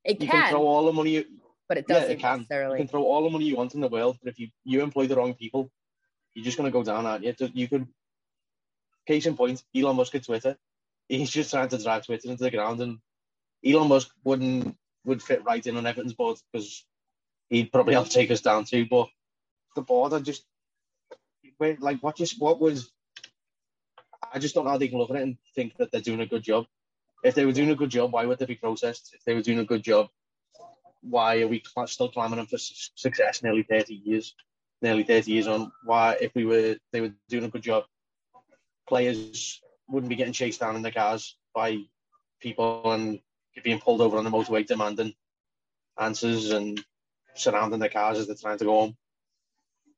[0.03, 0.41] It you can.
[0.41, 1.25] can throw all the money, you,
[1.67, 2.37] but it doesn't yeah, it can.
[2.39, 2.79] necessarily.
[2.79, 4.81] You can throw all the money you want in the world, but if you you
[4.81, 5.71] employ the wrong people,
[6.33, 7.49] you're just gonna go down at you.
[7.53, 7.87] You could.
[9.07, 10.57] Case in point, Elon Musk at Twitter.
[11.07, 12.97] He's just trying to drive Twitter into the ground, and
[13.63, 16.85] Elon Musk wouldn't would fit right in on Everton's board because
[17.49, 18.85] he'd probably have to take us down too.
[18.85, 19.07] But
[19.75, 20.45] the board, I just
[21.59, 22.91] like what just what was.
[24.33, 26.21] I just don't know how they can look at it and think that they're doing
[26.21, 26.65] a good job.
[27.23, 29.11] If they were doing a good job, why would they be processed?
[29.13, 30.09] If they were doing a good job,
[31.01, 34.35] why are we still clamoring for success nearly 30 years?
[34.81, 35.71] Nearly 30 years on.
[35.83, 37.85] Why, if we were, they were doing a good job,
[38.87, 41.77] players wouldn't be getting chased down in their cars by
[42.41, 43.19] people and
[43.63, 45.13] being pulled over on the motorway demanding
[45.99, 46.83] answers and
[47.35, 48.97] surrounding their cars as they're trying to go home.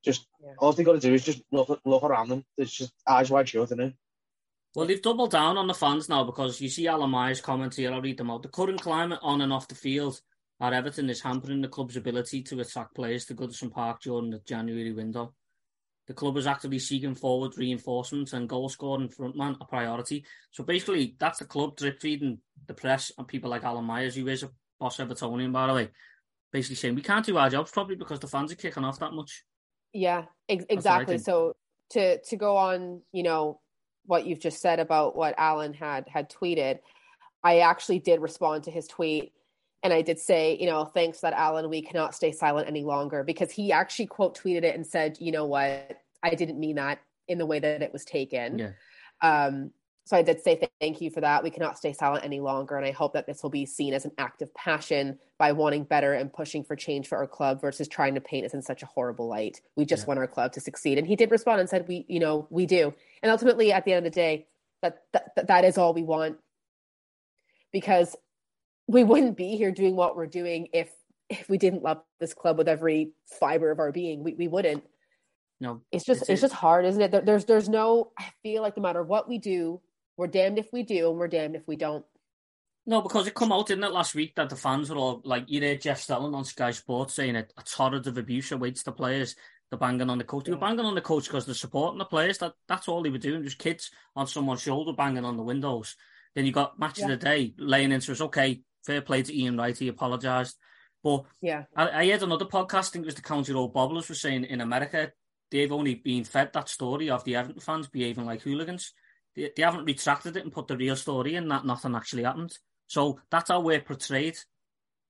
[0.03, 0.53] Just yeah.
[0.59, 2.45] all they got to do is just look look around them.
[2.57, 3.93] It's just eyes wide shut, isn't it?
[4.75, 7.91] Well, they've doubled down on the fans now because you see Alan Myers' comments here.
[7.91, 8.43] I'll read them out.
[8.43, 10.21] The current climate on and off the field
[10.61, 14.39] at Everton is hampering the club's ability to attract players to Goodison Park during the
[14.45, 15.33] January window.
[16.07, 20.25] The club is actively seeking forward reinforcements and goal scoring frontman a priority.
[20.51, 24.27] So basically, that's the club drip feeding the press and people like Alan Myers, who
[24.27, 25.89] is a boss Evertonian, by the way,
[26.51, 29.13] basically saying we can't do our jobs probably because the fans are kicking off that
[29.13, 29.43] much.
[29.93, 31.17] Yeah, ex- exactly.
[31.17, 31.55] So
[31.91, 33.59] to to go on, you know,
[34.05, 36.79] what you've just said about what Alan had had tweeted,
[37.43, 39.33] I actually did respond to his tweet
[39.83, 43.23] and I did say, you know, thanks that Alan, we cannot stay silent any longer
[43.23, 46.99] because he actually quote tweeted it and said, you know what, I didn't mean that
[47.27, 48.59] in the way that it was taken.
[48.59, 48.71] Yeah.
[49.21, 49.71] Um,
[50.05, 51.43] so I did say thank you for that.
[51.43, 54.05] We cannot stay silent any longer, and I hope that this will be seen as
[54.05, 57.89] an act of passion by wanting better and pushing for change for our club versus
[57.89, 59.59] trying to paint us in such a horrible light.
[59.75, 60.07] We just yeah.
[60.07, 62.65] want our club to succeed, and he did respond and said, "We, you know, we
[62.65, 64.47] do." And ultimately, at the end of the day,
[64.81, 66.37] that that, that is all we want
[67.73, 68.15] because
[68.87, 70.89] we wouldn't be here doing what we're doing if
[71.29, 74.23] if we didn't love this club with every fiber of our being.
[74.23, 74.83] We we wouldn't.
[75.59, 77.25] No, it's just it's, it's just hard, isn't it?
[77.25, 78.11] There's there's no.
[78.17, 79.81] I feel like no matter what we do,
[80.15, 82.05] we're damned if we do, and we're damned if we don't.
[82.85, 85.43] No, because it come out, didn't it, last week that the fans were all like,
[85.47, 88.93] you heard Jeff Stelling on Sky Sports saying it, a torrent of abuse awaits the
[88.93, 89.35] players.
[89.69, 90.45] They're banging on the coach.
[90.45, 92.37] They were banging on the coach because they're supporting the players.
[92.37, 93.43] That that's all they were doing.
[93.43, 95.97] Just kids on someone's shoulder banging on the windows.
[96.33, 97.05] Then you got match yeah.
[97.05, 98.21] of the day laying into us.
[98.21, 99.77] Okay, fair play to Ian Wright.
[99.77, 100.55] He apologised.
[101.03, 102.89] But yeah, I, I, heard another podcast.
[102.89, 105.11] I think it was the County Road Bobblers were saying in America
[105.51, 108.93] they've only been fed that story of the Everton fans behaving like hooligans.
[109.35, 112.57] They, they haven't retracted it and put the real story in that nothing actually happened.
[112.87, 114.37] So that's how we're portrayed.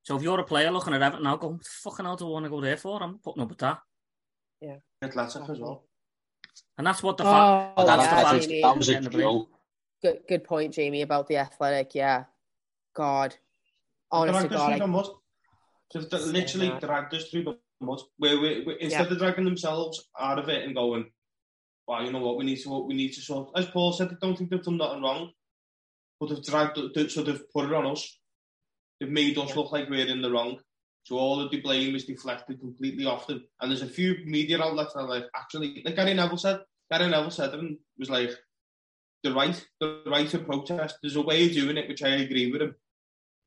[0.04, 2.46] So if you're a player looking at Everton now, go, fucking hell do I want
[2.46, 3.02] to go there for?
[3.02, 3.80] I'm putting up with that.
[4.62, 4.78] Yeah.
[5.04, 5.84] Athletic as well.
[6.78, 8.62] And that's what the oh, fa- oh, that's yeah, the Jamie.
[8.62, 9.50] that was a drill.
[10.02, 11.96] Good, good point, Jamie, about the athletic.
[11.96, 12.26] Yeah.
[12.96, 13.36] God.
[14.12, 14.82] Honestly, God.
[14.82, 15.04] I...
[15.94, 18.02] Just literally dragged us through the mud.
[18.18, 19.14] Where we, we, instead yeah.
[19.14, 21.12] of dragging themselves out of it and going,
[21.88, 23.52] well, you know what, we need to we need to sort.
[23.56, 25.32] As Paul said, I don't think they've done nothing wrong,
[26.20, 26.78] but they've dragged,
[27.10, 28.20] so they've put it on us.
[29.00, 30.60] They've made us look like we're in the wrong.
[31.04, 33.46] So all of the blame is deflected completely off them.
[33.62, 36.60] And there's a few media outlets that are like, actually, like Gary Neville said,
[36.92, 38.32] Gary Neville said and was like,
[39.24, 40.98] the right, the right to protest.
[41.02, 42.76] There's a way of doing it, which I agree with him.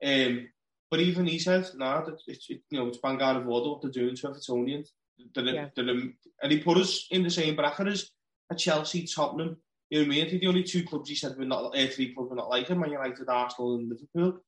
[0.05, 0.49] Um,
[0.91, 3.83] but even he said, no, nah, it's, it, you know, it's Vanguard of Order what
[3.83, 4.89] they're doing to Evertonians.
[5.35, 5.69] They're, yeah.
[5.77, 8.11] they're, and he put us in the same bracket as
[8.51, 9.57] a Chelsea, Tottenham.
[9.91, 10.27] You know what I mean?
[10.27, 12.49] I think the only two clubs he said were not, uh, three clubs were not
[12.49, 14.41] like him, Man United, Arsenal, and Liverpool.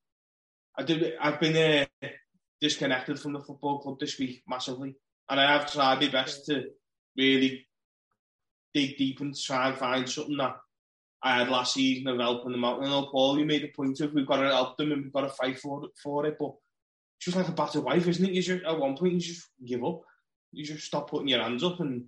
[0.77, 2.07] I do, I've been uh,
[2.59, 4.95] disconnected from the football club this week massively,
[5.29, 6.63] and I have tried my best to
[7.15, 7.67] really
[8.73, 10.55] dig deep and try and find something that
[11.23, 12.79] I had last season of helping them out.
[12.79, 15.03] And I know Paul, you made a point of we've got to help them and
[15.03, 16.35] we've got to fight for it, for it.
[16.37, 16.53] But
[17.17, 18.33] it's just like a battered wife, isn't it?
[18.33, 20.01] You just, at one point, you just give up.
[20.51, 22.05] You just stop putting your hands up and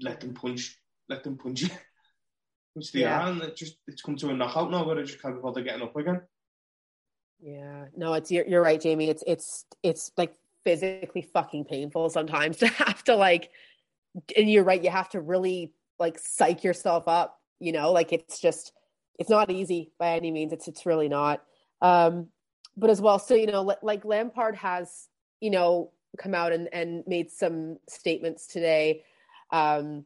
[0.00, 1.68] let them punch, let them punch you.
[2.74, 3.20] Which they yeah.
[3.26, 5.62] are, and it just it's come to a knockout now where they just can't bother
[5.62, 6.22] getting up again.
[7.38, 9.10] Yeah, no, it's you're, you're right, Jamie.
[9.10, 10.32] It's it's it's like
[10.64, 13.50] physically fucking painful sometimes to have to like,
[14.34, 14.82] and you're right.
[14.82, 18.72] You have to really like psych yourself up you know like it's just
[19.18, 21.42] it's not easy by any means it's it's really not
[21.80, 22.28] um
[22.76, 25.08] but as well so you know like lampard has
[25.40, 29.04] you know come out and and made some statements today
[29.52, 30.04] um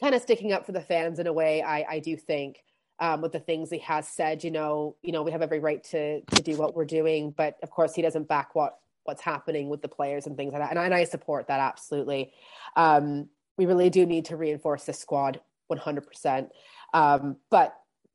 [0.00, 2.64] kind of sticking up for the fans in a way i i do think
[3.00, 5.82] um, with the things he has said, you know, you know, we have every right
[5.84, 9.68] to to do what we're doing, but of course, he doesn't back what what's happening
[9.68, 10.70] with the players and things like that.
[10.70, 12.32] And I, and I support that absolutely.
[12.76, 16.48] Um, we really do need to reinforce the squad 100%.
[16.92, 17.74] Um, but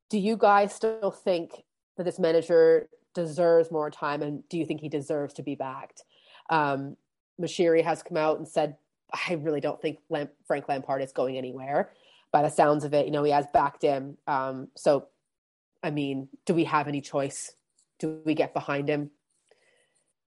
[0.09, 1.63] do you guys still think
[1.97, 6.03] that this manager deserves more time and do you think he deserves to be backed?
[6.49, 6.95] Um,
[7.39, 8.75] Moshiri has come out and said,
[9.11, 9.99] I really don't think
[10.45, 11.91] Frank Lampard is going anywhere.
[12.31, 14.17] By the sounds of it, you know, he has backed him.
[14.27, 15.07] Um, so,
[15.81, 17.51] I mean, do we have any choice?
[17.97, 19.09] Do we get behind him?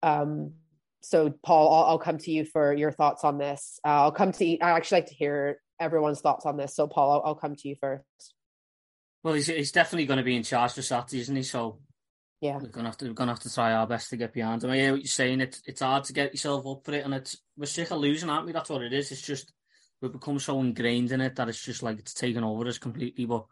[0.03, 0.55] Um,
[1.01, 3.79] so, Paul, I'll, I'll, come to you for your thoughts on this.
[3.85, 4.59] Uh, I'll come to.
[4.59, 6.75] I actually like to hear everyone's thoughts on this.
[6.75, 8.35] So, Paul, I'll, I'll come to you first.
[9.23, 11.43] Well, he's he's definitely going to be in charge for Saturday, isn't he?
[11.43, 11.79] So
[12.41, 14.65] yeah, we're gonna have to we're gonna have to try our best to get behind
[14.65, 14.71] him.
[14.71, 15.41] I hear what you're saying.
[15.41, 18.29] It's it's hard to get yourself up for it, and it's we're sick of losing,
[18.29, 18.53] aren't we?
[18.53, 19.13] That's what it is.
[19.13, 19.53] It's just
[20.01, 23.27] we've become so ingrained in it that it's just like it's taken over us completely.
[23.27, 23.47] But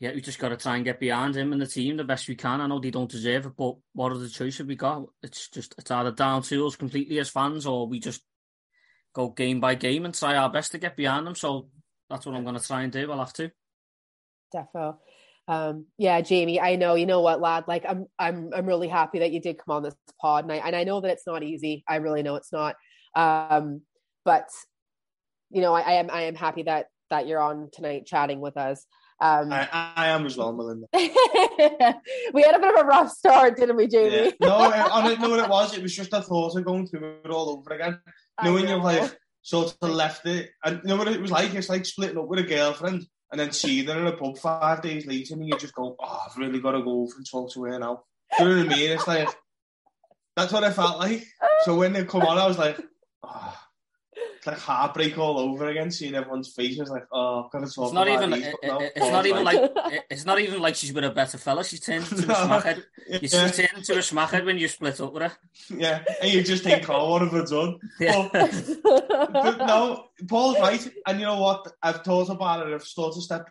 [0.00, 2.26] yeah, we just got to try and get behind him and the team the best
[2.26, 2.60] we can.
[2.60, 5.04] I know they don't deserve it, but what other choice have we got?
[5.22, 8.22] It's just it's either down to us completely as fans, or we just
[9.14, 11.34] go game by game and try our best to get behind them.
[11.34, 11.68] So
[12.08, 13.10] that's what I'm going to try and do.
[13.10, 13.50] I'll have to.
[14.54, 14.96] Defo.
[15.48, 16.94] Um, yeah, Jamie, I know.
[16.94, 17.64] You know what, lad?
[17.66, 20.56] Like, I'm, I'm, I'm really happy that you did come on this pod, and I,
[20.56, 21.82] and I know that it's not easy.
[21.88, 22.76] I really know it's not.
[23.16, 23.82] Um,
[24.24, 24.48] but
[25.50, 28.56] you know, I, I am, I am happy that that you're on tonight chatting with
[28.56, 28.86] us.
[29.20, 30.86] Um, I, I am as well, Melinda.
[30.94, 34.10] we had a bit of a rough start, didn't we, Jamie?
[34.10, 34.30] Yeah.
[34.40, 35.76] No, I, didn't know what it was.
[35.76, 37.98] It was just a thought of going through it all over again.
[38.44, 41.54] Knowing you've like sort of left it, and you know what it was like?
[41.54, 44.82] It's like splitting up with a girlfriend and then seeing them in a pub five
[44.82, 47.52] days later and you just go, oh, I've really got to go over and talk
[47.52, 48.02] to her now.
[48.36, 48.90] Do you know what I mean?
[48.90, 49.28] It's like,
[50.36, 51.24] that's what I felt like.
[51.62, 52.80] So when they come on, I was like,
[53.22, 53.59] oh,
[54.40, 57.84] it's like heartbreak all over again, seeing everyone's faces like, oh, I've got to talk
[57.84, 59.72] it's not even, it, it, it's not even like,
[60.08, 61.62] it's not even like she's with a better fella.
[61.62, 62.82] She's turned into no, a smackhead.
[63.06, 63.18] Yeah.
[63.18, 65.32] She's turned into a smackhead when you split up with her.
[65.76, 67.78] Yeah, and you just think, oh, what have I done?
[68.00, 68.28] Yeah.
[68.32, 68.70] But,
[69.30, 71.70] but no, Paul's right, and you know what?
[71.82, 72.72] I've thought about it.
[72.72, 73.50] I've sort of stepped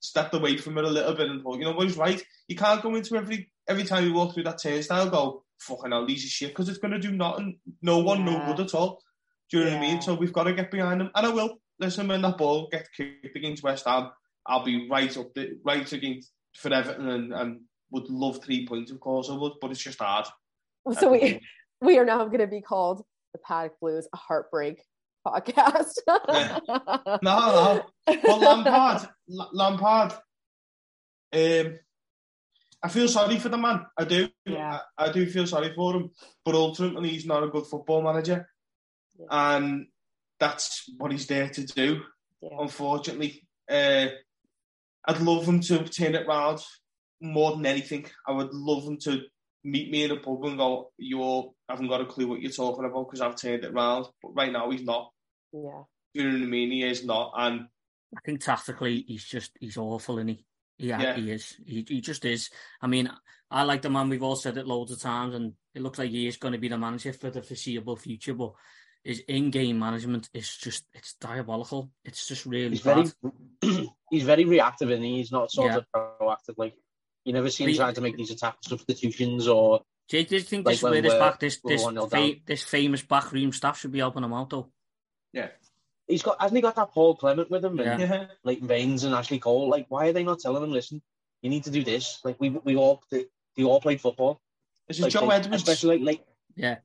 [0.00, 1.86] stepped away from it a little bit and thought, you know what?
[1.86, 2.20] He's right.
[2.48, 6.06] You can't go into every every time you walk through that turnstile, go fucking hell,
[6.06, 7.58] these are shit because it's going to do nothing.
[7.80, 8.46] No one, yeah.
[8.46, 9.02] no good at all.
[9.50, 9.78] Do you know yeah.
[9.78, 10.02] what I mean?
[10.02, 11.60] So we've got to get behind them, and I will.
[11.78, 14.10] Listen, when that ball gets kicked against West Ham,
[14.46, 17.60] I'll be right up the right against for Everton, and, and
[17.90, 20.26] would love three points, of course I would, but it's just hard.
[20.98, 21.40] So we
[21.82, 24.82] we are now going to be called the Paddock Blues, a heartbreak
[25.26, 25.92] podcast.
[26.08, 26.58] yeah.
[27.22, 27.84] No, no.
[28.06, 30.12] But Lampard, Lampard.
[31.32, 31.78] Um,
[32.82, 33.84] I feel sorry for the man.
[33.96, 34.28] I do.
[34.46, 34.80] Yeah.
[34.96, 36.10] I, I do feel sorry for him.
[36.44, 38.48] But ultimately, he's not a good football manager
[39.28, 39.86] and
[40.38, 42.00] that's what he's there to do.
[42.42, 42.58] Yeah.
[42.60, 44.08] Unfortunately, uh,
[45.06, 46.60] I'd love him to turn it round
[47.20, 48.06] more than anything.
[48.26, 49.22] I would love him to
[49.64, 52.84] meet me in a pub and go, "You haven't got a clue what you're talking
[52.84, 55.10] about because I've turned it round." But right now, he's not.
[55.52, 55.82] Yeah,
[56.14, 56.70] you know what I mean.
[56.70, 57.68] He is not, and
[58.16, 60.44] I think tactically, he's just he's awful, and he.
[60.78, 61.56] Yeah, yeah, he is.
[61.66, 62.48] He, he just is.
[62.80, 63.10] I mean,
[63.50, 64.08] I like the man.
[64.08, 66.58] We've all said it loads of times, and it looks like he is going to
[66.58, 68.32] be the manager for the foreseeable future.
[68.32, 68.52] But
[69.04, 71.90] his in-game management is just it's diabolical.
[72.04, 73.10] It's just really he's bad.
[73.62, 75.78] very he's very reactive and he's not sort Yeah.
[75.78, 75.86] of
[76.20, 76.54] proactive.
[76.58, 76.74] Like
[77.24, 80.66] you never see him trying to make these attack substitutions or Jake, do you think
[80.66, 83.92] Like this when where this back this we're this fa- this famous backroom staff should
[83.92, 84.68] be helping him out though?
[85.32, 85.48] Yeah.
[86.08, 88.08] He's got hasn't he got that Paul Clement with him and Yeah.
[88.18, 88.26] Yeah.
[88.44, 89.68] Leighton Baines and Ashley Cole?
[89.70, 90.72] Like why are they not telling him?
[90.72, 91.00] Listen,
[91.42, 92.20] you need to do this.
[92.24, 94.40] Like we we all they, they all played football.
[94.88, 95.62] This is Like, Joe they- Edwards.
[95.62, 96.78] especially like, like Yeah.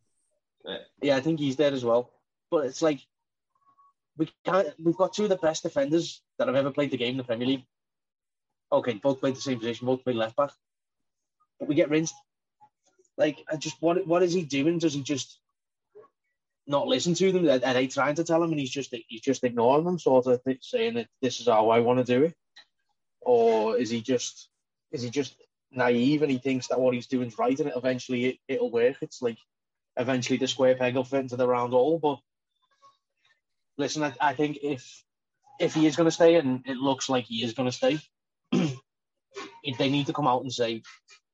[1.02, 2.12] Yeah, I think he's there as well.
[2.52, 3.02] But it's like
[4.18, 4.70] we can't.
[4.82, 7.24] We've got two of the best defenders that have ever played the game in the
[7.24, 7.66] Premier League.
[8.72, 10.52] Okay, both played the same position, both played left back,
[11.60, 12.16] but we get rinsed.
[13.18, 14.80] Like, I just what what is he doing?
[14.80, 15.40] Does he just
[16.68, 17.48] not listen to them?
[17.48, 20.42] Are, they trying to tell him, and he's just he's just ignoring them, sort of
[20.62, 22.36] saying that this is how I want to do it,
[23.22, 24.50] or is he just
[24.92, 25.36] is he just
[25.72, 28.72] naive and he thinks that what he's doing is right, and it, eventually it, it'll
[28.72, 28.98] work?
[29.02, 29.38] It's like
[29.98, 32.00] eventually the square peg will fit into the round hole.
[32.00, 32.20] But
[33.78, 35.04] listen, I, I think if
[35.60, 38.00] if he is going to stay, and it looks like he is going to stay,
[38.52, 40.82] if they need to come out and say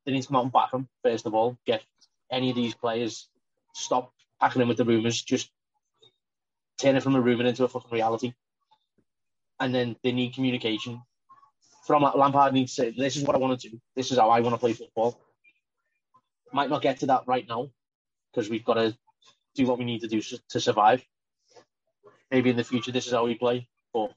[0.05, 1.57] they need to come out and back him first of all.
[1.65, 1.83] Get
[2.31, 3.27] any of these players
[3.73, 5.21] stop packing him with the rumours.
[5.21, 5.49] Just
[6.77, 8.33] turn it from a rumour into a fucking reality.
[9.59, 11.01] And then they need communication.
[11.85, 13.81] From Lampard needs to say, "This is what I want to do.
[13.95, 15.19] This is how I want to play football."
[16.53, 17.69] Might not get to that right now
[18.33, 18.97] because we've got to
[19.55, 21.03] do what we need to do to survive.
[22.29, 23.67] Maybe in the future, this is how we play.
[23.93, 24.11] But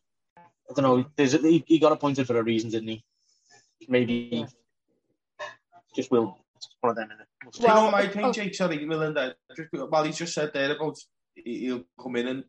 [0.70, 1.06] I don't know.
[1.16, 3.04] There's a, he, he got appointed for a reason, didn't he?
[3.88, 4.46] Maybe Yeah.
[5.94, 6.38] just will.
[6.56, 7.08] It's one of them.
[7.08, 7.52] Innit?
[7.52, 8.08] Do you know Well, what my oh.
[8.08, 8.54] thing, Jake?
[8.54, 9.34] Sorry, Melinda.
[9.56, 10.18] Just, well, he's oh.
[10.18, 10.96] just said there about
[11.34, 12.44] he- he'll come in and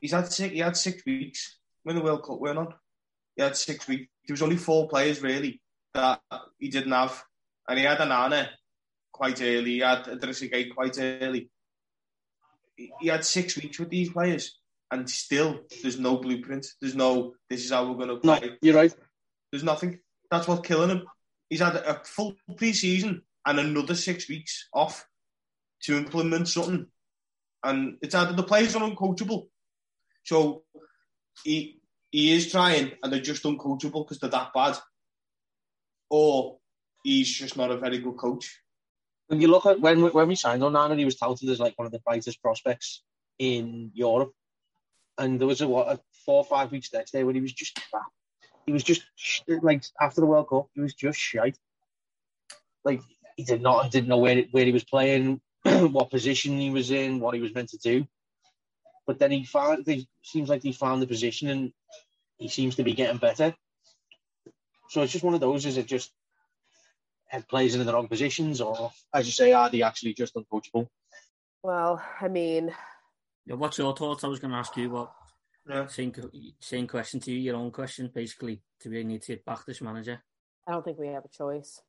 [0.00, 2.74] he's had six, he had six weeks when the World Cup went on.
[3.34, 4.08] He had six weeks.
[4.26, 5.60] There was only four players really
[5.94, 6.20] that
[6.58, 7.24] he didn't have,
[7.68, 8.48] and he had Onana
[9.12, 9.72] quite early.
[9.72, 11.50] He had Idrissa Gueye quite early.
[13.00, 14.58] He had six weeks with these players,
[14.90, 16.66] and still there's no blueprint.
[16.80, 17.34] There's no.
[17.48, 18.56] This is how we're going to No, play.
[18.62, 18.94] you're right.
[19.52, 19.98] There's nothing.
[20.30, 21.02] That's what's killing him.
[21.48, 25.06] He's had a full pre-season and another six weeks off
[25.82, 26.86] to implement something,
[27.64, 29.48] and it's either the players are uncoachable.
[30.24, 30.62] So
[31.44, 34.78] he he is trying, and they're just uncoachable because they're that bad,
[36.08, 36.58] or
[37.02, 38.60] he's just not a very good coach.
[39.30, 41.86] When you look at when when we signed Onana, he was touted as like one
[41.86, 43.04] of the brightest prospects
[43.38, 44.32] in Europe,
[45.18, 47.52] and there was a what a four or five weeks next day when he was
[47.52, 48.10] just crap.
[48.66, 49.02] He was just
[49.46, 51.56] like after the World Cup, he was just shite.
[52.84, 53.02] Like
[53.36, 57.20] he did not didn't know where where he was playing, what position he was in,
[57.20, 58.08] what he was meant to do.
[59.06, 59.86] But then he found
[60.22, 61.72] seems like he found the position and
[62.38, 63.54] he seems to be getting better.
[64.88, 65.66] So it's just one of those.
[65.66, 66.10] Is it just
[67.30, 70.88] head players in the wrong positions, or as you say, are they actually just uncoachable?
[71.62, 72.74] Well, I mean,
[73.46, 74.24] Yeah, what's your thoughts?
[74.24, 75.12] I was going to ask you what
[75.68, 75.86] Yeah.
[75.86, 76.12] same
[76.60, 78.62] same question to you, your own question, basically.
[78.80, 80.20] Do we need to get back this manager?
[80.66, 81.80] I don't think we have a choice.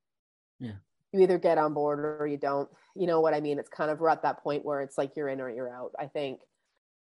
[0.60, 0.78] Yeah.
[1.12, 2.70] You either get on board or you don't.
[2.96, 3.58] You know what I mean?
[3.60, 5.92] It's kind of we're at that point where it's like you're in or you're out.
[5.98, 6.40] I think.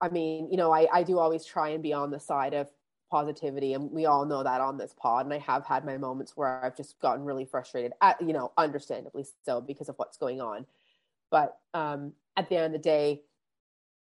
[0.02, 2.68] I mean, you know, I, I do always try and be on the side of
[3.14, 5.28] positivity, and we all know that on this pod.
[5.28, 8.52] And I have had my moments where I've just gotten really frustrated, at, you know,
[8.58, 10.66] understandably so because of what's going on.
[11.30, 13.22] But um, at the end of the day,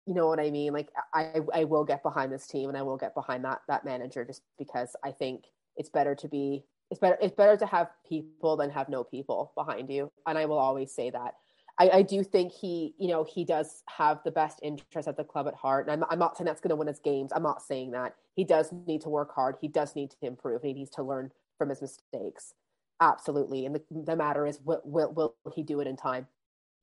[0.07, 0.73] you know what I mean?
[0.73, 3.85] Like I, I will get behind this team and I will get behind that that
[3.85, 5.43] manager just because I think
[5.77, 9.53] it's better to be it's better it's better to have people than have no people
[9.55, 10.11] behind you.
[10.25, 11.35] And I will always say that.
[11.79, 15.23] I, I do think he, you know, he does have the best interest at the
[15.23, 15.87] club at heart.
[15.87, 17.31] And I'm, I'm not saying that's going to win his games.
[17.35, 18.15] I'm not saying that.
[18.35, 19.55] He does need to work hard.
[19.59, 20.61] He does need to improve.
[20.61, 22.53] He needs to learn from his mistakes.
[23.01, 23.65] Absolutely.
[23.65, 26.27] And the, the matter is, will, will, will he do it in time?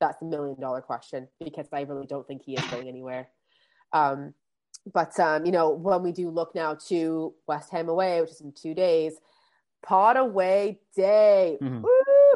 [0.00, 3.28] That's the million dollar question because I really don't think he is going anywhere.
[3.92, 4.34] Um,
[4.92, 8.40] but um, you know, when we do look now to West Ham away, which is
[8.40, 9.14] in two days,
[9.82, 11.58] pot away day.
[11.60, 11.84] Mhm.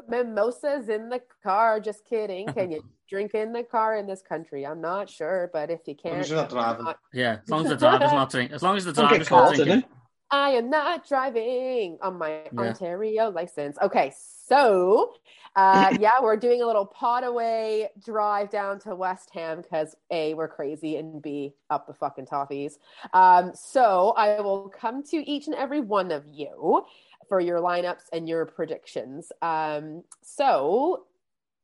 [0.08, 0.24] Woo!
[0.24, 1.80] Mimosas in the car.
[1.80, 2.46] Just kidding.
[2.48, 4.66] Can you drink in the car in this country?
[4.66, 6.84] I'm not sure, but if you long can't, as you're not driving.
[6.84, 8.54] not- Yeah, as long as the driver's not drinking.
[8.54, 9.84] As long as the driver's not drinking.
[10.30, 12.60] I am not driving on my Yeah.
[12.60, 13.76] Ontario license.
[13.80, 14.12] Okay,
[14.46, 15.14] so
[15.54, 20.34] uh, yeah, we're doing a little pot away drive down to West Ham because A,
[20.34, 22.72] we're crazy, and B, up the fucking toffees.
[23.12, 26.84] Um, so I will come to each and every one of you
[27.28, 29.30] for your lineups and your predictions.
[29.42, 31.04] Um, so,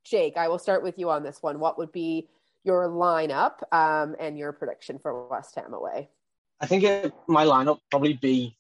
[0.05, 1.61] Jake, I will start with you on this one.
[1.61, 2.29] What would be
[2.65, 6.11] your lineup um, and your prediction for West Ham away?
[6.61, 8.57] I think it, my lineup probably be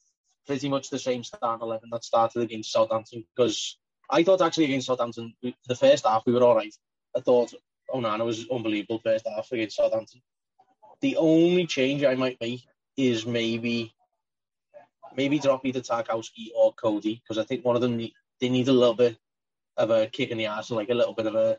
[0.47, 3.79] pretty much the same start eleven that started against Southampton because
[4.09, 6.75] I thought actually against Southampton the first half we were all right.
[7.17, 7.53] I thought
[7.93, 10.23] Onana was unbelievable first half against Southampton,
[11.01, 12.63] The only change I might make
[12.97, 13.93] is maybe
[15.17, 18.69] maybe drop either Tarkowski or Coady because I think one of them need, they need
[18.69, 19.17] a little bit
[19.77, 21.57] of a kick in the ass, like a little bit of a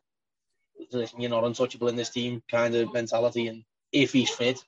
[1.18, 3.48] you're not untouchable in this team kind of mentality.
[3.48, 4.64] And if he's fit,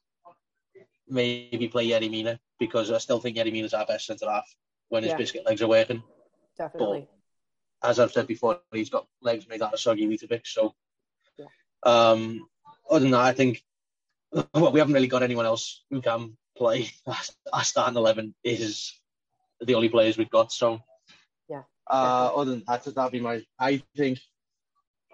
[1.07, 4.47] maybe play Yerry Mina because I still think Yerry Mina's our best centre half
[4.89, 5.17] when his Yeah.
[5.17, 6.03] biscuit legs are working.
[6.57, 7.07] Definitely.
[7.81, 10.47] As I've said before, he's got legs made out of soggy Weetabix.
[10.47, 10.73] So,
[11.37, 11.47] Yeah.
[11.83, 12.47] um,
[12.89, 13.63] other than that, I think
[14.53, 16.89] well, we haven't really got anyone else who can play.
[17.53, 18.93] Our starting eleven is
[19.61, 20.51] the only players we've got.
[20.51, 20.81] So,
[21.49, 21.63] Yeah.
[21.87, 23.43] Uh, other than that, that'd be my.
[23.59, 24.19] I think,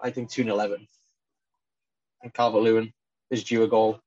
[0.02, 0.86] I think two and 11
[2.22, 2.92] and Calvert Lewin
[3.30, 4.00] is due a goal,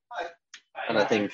[0.88, 1.32] and I think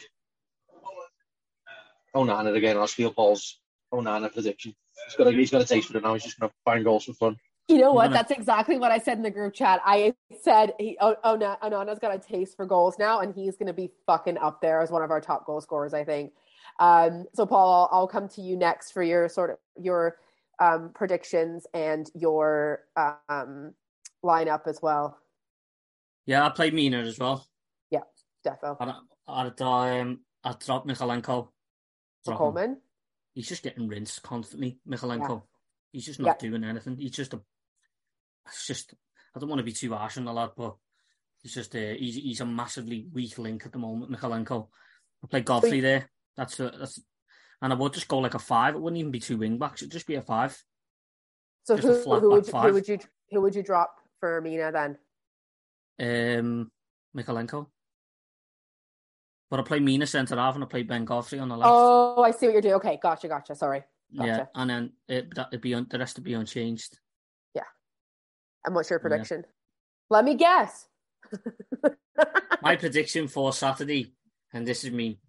[2.15, 2.77] Onana again.
[2.77, 3.61] I'll steal Paul's
[3.93, 4.75] Onana prediction.
[5.07, 6.15] He's got a, he's got a taste for it now.
[6.15, 7.37] He's just going to find goals for fun.
[7.71, 8.11] You know what?
[8.11, 9.81] That's exactly what I said in the group chat.
[9.85, 13.57] I said, he, oh, oh, no, Onana's got a taste for goals now, and he's
[13.57, 16.33] going to be fucking up there as one of our top goal scorers, I think.
[16.81, 20.17] Um, so, Paul, I'll, I'll come to you next for your sort of your
[20.59, 23.75] um, predictions and your um,
[24.25, 25.17] lineup as well.
[26.27, 27.47] Yeah, I played Mina as well.
[27.91, 28.01] Yeah,
[28.45, 28.77] defo.
[28.81, 28.95] I'd,
[29.29, 31.49] I'd, um, I'd drop Mykolenko.
[32.25, 32.39] Drop.
[32.39, 32.79] Coleman.
[33.35, 35.43] He's just getting rinsed constantly, Mykolenko.
[35.93, 36.27] He's just Yeah.
[36.27, 36.97] not doing anything.
[36.97, 37.41] He's just a.
[38.51, 38.95] It's just.
[39.35, 40.77] I don't want to be too harsh on the lad, but
[41.45, 41.97] it's just a.
[41.97, 44.69] He's, he's a massively weak link at the moment, Mykolenko.
[45.25, 46.11] I play Godfrey there.
[46.37, 47.01] That's a, that's.
[47.63, 48.75] And I would just go like a five.
[48.75, 49.83] It wouldn't even be two wing backs.
[49.83, 50.61] It'd just be a five.
[51.65, 52.67] So Just who, flat who, would you, five.
[52.69, 52.99] who would you
[53.31, 54.99] who would you drop for Mina then?
[56.01, 56.71] Um,
[57.17, 57.67] Mykolenko.
[59.51, 61.71] But I play Mina centre half and I play Ben Godfrey on the left.
[61.71, 62.75] Oh, I see what you're doing.
[62.75, 63.55] Okay, gotcha, gotcha.
[63.55, 63.83] Sorry.
[64.11, 66.99] yeah, and then it, that'd be un, the rest would be unchanged.
[68.65, 69.09] And what's your Yeah.
[69.09, 69.45] prediction?
[70.11, 70.87] Let me guess.
[72.63, 74.13] My prediction for Saturday,
[74.53, 75.21] and this is me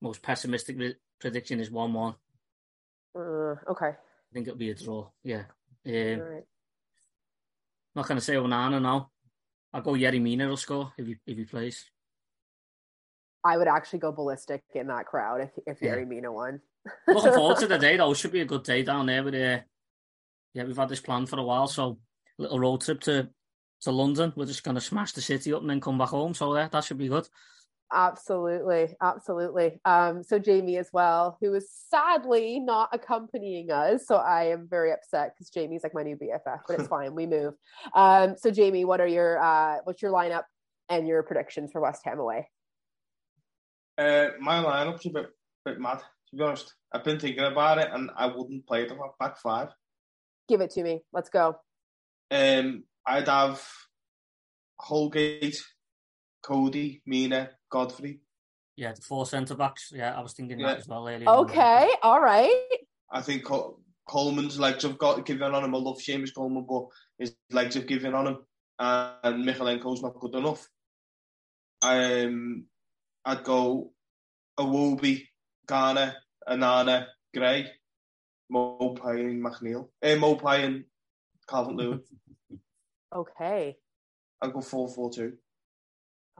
[0.00, 2.14] most pessimistic re- prediction, is one-one.
[3.16, 3.86] Uh, okay.
[3.88, 5.08] I think it'll be a draw.
[5.22, 5.44] Yeah.
[5.86, 6.44] Um, right.
[7.94, 9.10] not gonna say Onana now.
[9.72, 11.84] I'll go Yerry Mina will score if he if he plays.
[13.44, 15.96] I would actually go ballistic in that crowd if if Yeah.
[15.96, 16.60] Yerry Mina won.
[17.08, 18.14] Looking forward to the day though.
[18.14, 19.22] Should be a good day down there.
[19.22, 19.60] With uh,
[20.54, 21.66] yeah, we've had this plan for a while.
[21.66, 21.98] So
[22.38, 23.28] little road trip to
[23.82, 24.32] to London.
[24.36, 26.34] We're just gonna smash the city up and then come back home.
[26.34, 27.28] So yeah, that should be good.
[27.92, 29.80] Absolutely, absolutely.
[29.84, 34.06] Um, so Jamie as well, who is sadly not accompanying us.
[34.06, 37.14] So I am very upset because Jamie's like my new BFF, but it's fine.
[37.14, 37.54] We move.
[37.94, 40.44] Um, so Jamie, what are your uh, what's your lineup
[40.88, 42.48] and your predictions for West Ham away?
[43.96, 45.26] Uh, my lineup's a bit,
[45.64, 46.74] bit mad, to be honest.
[46.92, 49.68] I've been thinking about it and I wouldn't play the back five.
[50.48, 51.00] Give it to me.
[51.12, 51.56] Let's go.
[52.30, 53.62] Um, I'd have
[54.78, 55.56] Holgate,
[56.42, 58.20] Coady, Mina, Godfrey.
[58.76, 59.92] Yeah, the four centre backs.
[59.94, 60.68] Yeah, I was thinking Yeah.
[60.68, 61.28] that as well earlier.
[61.28, 61.44] on.
[61.44, 62.50] Okay, all right.
[63.10, 65.74] I think Col- Coleman's legs have got given on him.
[65.74, 66.86] I love Seamus Coleman, but
[67.18, 68.38] his legs have given on him,
[68.78, 70.68] and Mykolenko's not good enough.
[71.82, 72.66] Um,
[73.24, 73.92] I'd go
[74.58, 75.28] Iwobi,
[75.66, 76.16] Garner,
[76.48, 77.70] Onana, Gray,
[78.52, 79.88] McNeil.
[80.02, 80.84] Uh, Mopai and
[81.48, 82.00] Calvert Lewin.
[83.14, 83.76] Okay.
[84.42, 85.32] I'd go 4 4 2.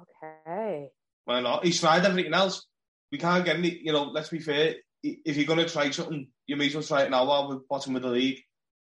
[0.01, 0.89] Okay.
[1.25, 1.65] Why not?
[1.65, 2.67] He's tried everything else.
[3.13, 4.77] We can't get any, you know, let's be fair.
[5.03, 7.61] If you're going to try something, you may as well try it now while we're
[7.69, 8.41] bottom of the league.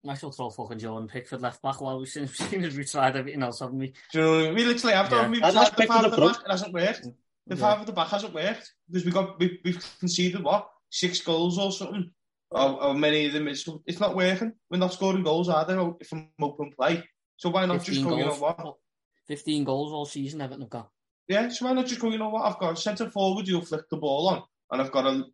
[0.07, 3.15] I shall throw fucking Jordan Pickford left back while we've seen, seen as we tried
[3.15, 3.93] everything else, haven't we?
[4.13, 4.55] Do you know what I mean?
[4.55, 5.25] We literally have done.
[5.25, 5.29] Yeah.
[5.29, 6.33] We've tried the five at the front.
[6.37, 6.45] back.
[6.45, 7.01] It hasn't worked.
[7.47, 7.61] The Yeah.
[7.61, 11.57] five at the back hasn't worked because we got we, we've conceded what six goals
[11.57, 12.11] or something.
[12.51, 14.53] Or, or many of them, it's, it's not working.
[14.69, 15.93] We're not scoring goals, either?
[16.07, 17.03] From open play.
[17.35, 18.17] So why not just 15 go?
[18.17, 18.39] You know goals.
[18.39, 18.75] what?
[19.27, 20.89] 15 goals all season, Everton have got.
[21.27, 21.49] Yeah.
[21.49, 22.09] So why not just go?
[22.09, 22.45] You know what?
[22.45, 25.25] I've got a centre forward who'll flick the ball on, and I've got a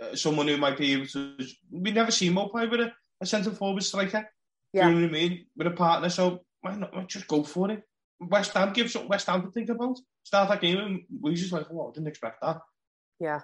[0.00, 1.34] uh, someone who might be able to.
[1.70, 4.28] We never seen Mo play with a, a centre forward striker.
[4.72, 4.88] Yeah.
[4.88, 5.46] You know what I mean?
[5.56, 7.82] With a partner, so why not why just go for it?
[8.20, 9.98] West Ham gives something West Ham to think about.
[10.24, 12.60] Start that game and we just like, oh, I didn't expect that.
[13.20, 13.40] Yeah.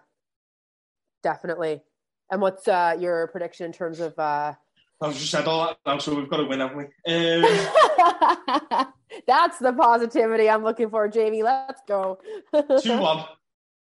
[1.22, 1.82] Definitely.
[2.30, 4.54] And what's uh, your prediction in terms of uh,
[5.00, 6.84] I've just said all that now, so we've got to win, haven't we?
[7.12, 8.92] Um,
[9.26, 11.42] That's the positivity I'm looking for, Jamie.
[11.42, 12.18] Let's go.
[12.54, 13.24] 2 1.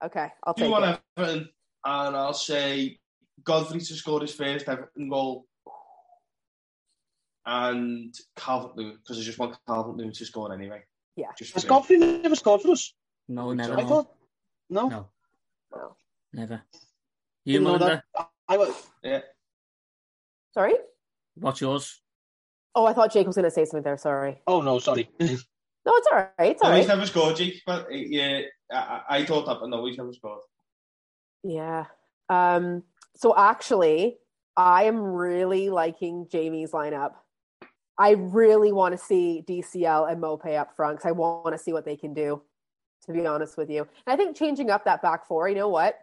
[0.05, 0.99] Okay, I'll 2 take 1 it.
[1.17, 1.49] Everton.
[1.85, 2.99] And I'll say
[3.43, 5.45] Godfrey to score his first Everton goal.
[7.45, 10.83] And Calvert Lewin, because I just want Calvert Lewin to score anyway.
[11.15, 11.27] Yeah.
[11.37, 11.69] Just Has for him.
[11.69, 12.93] Godfrey never scored for us?
[13.27, 13.79] No, never.
[13.79, 14.11] I thought.
[14.69, 14.87] No.
[14.89, 15.07] No.
[15.71, 15.95] No.
[16.33, 16.61] Never.
[17.45, 18.29] You, Didn't know Melinda, that.
[18.49, 19.21] I, was, Yeah.
[20.53, 20.73] Sorry?
[21.35, 22.01] what's yours?
[22.73, 23.97] Oh, I thought Jake was going to say something there.
[23.97, 24.41] Sorry.
[24.47, 25.09] oh no, sorry.
[25.87, 26.31] No, it's all right.
[26.39, 26.95] It's all No, he's right.
[26.95, 27.61] never scored, Jake.
[27.63, 28.41] But uh, yeah,
[28.71, 30.39] I, I thought that, but no, he's never scored.
[31.43, 31.85] Yeah.
[32.27, 32.81] Um,
[33.15, 34.17] so actually,
[34.57, 37.11] I am really liking Jamie's lineup.
[37.99, 41.71] I really want to see DCL and Mope up front because I want to see
[41.71, 42.41] what they can do,
[43.05, 43.81] to be honest with you.
[44.07, 45.99] And I think changing up that back four, you know what?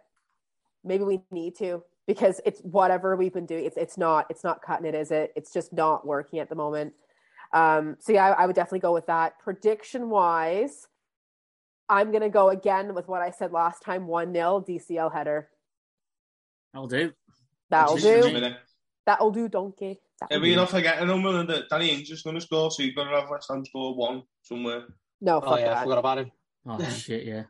[0.83, 3.65] Maybe we need to because it's whatever we've been doing.
[3.65, 5.33] It's it's not it's not cutting it, is it?
[5.35, 6.93] It's just not working at the moment.
[7.53, 9.39] Um, so yeah, I, I would definitely go with that.
[9.39, 10.87] Prediction wise,
[11.87, 15.49] I'm gonna go again with what I said last time: one 0 DCL header.
[16.73, 17.13] I'll do.
[17.69, 18.51] That'll do.
[19.05, 19.99] That'll do, donkey.
[20.19, 20.61] That'll but you're do.
[20.61, 23.19] not forgetting, no, man, that Danny Ings is going to score, so you've got to
[23.19, 24.85] have West Ham score one somewhere.
[25.19, 26.31] No, Oh fuck yeah, I forgot about him.
[26.65, 27.43] Oh shit, yeah.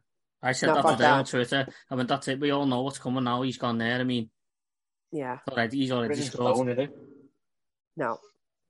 [0.44, 1.14] I said No, that fuck today that.
[1.20, 1.68] on Twitter.
[1.90, 2.40] I mean, that's it.
[2.40, 3.42] We all know what's coming now.
[3.44, 4.00] He's gone there.
[4.00, 4.30] I mean,
[5.12, 6.56] Yeah, already, he's already British scored.
[6.76, 6.90] stone,
[7.96, 8.18] no.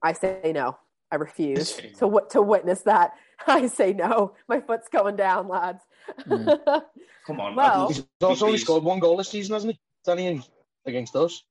[0.02, 0.78] I say no.
[1.12, 3.14] I refuse to w- to witness that.
[3.48, 4.36] I say no.
[4.48, 5.84] My foot's going down, lads.
[6.30, 6.56] Yeah.
[7.28, 7.56] Come on.
[7.56, 9.80] Well- I'd He's also only scored one goal this season, hasn't he?
[10.06, 10.42] Danny
[10.86, 11.44] against us.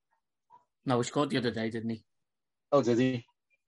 [0.84, 2.04] No, he scored the other day, didn't he?
[2.70, 3.24] Oh, did he?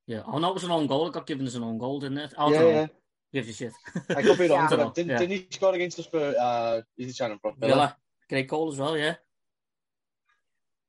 [0.07, 0.23] Yeah.
[0.27, 1.07] Oh no, it was an own goal.
[1.09, 2.35] It got given as an own goal, didn't it?
[2.37, 2.87] Oh, yeah, yeah.
[3.35, 3.73] Gives a shit.
[4.11, 4.69] I could be wrong, Yeah.
[4.71, 5.19] but I- didn't, Yeah.
[5.19, 7.73] didn't he score against us for uh, is he Shannon from Villa?
[7.75, 7.97] Villa.
[8.29, 9.17] Great goal as well, yeah.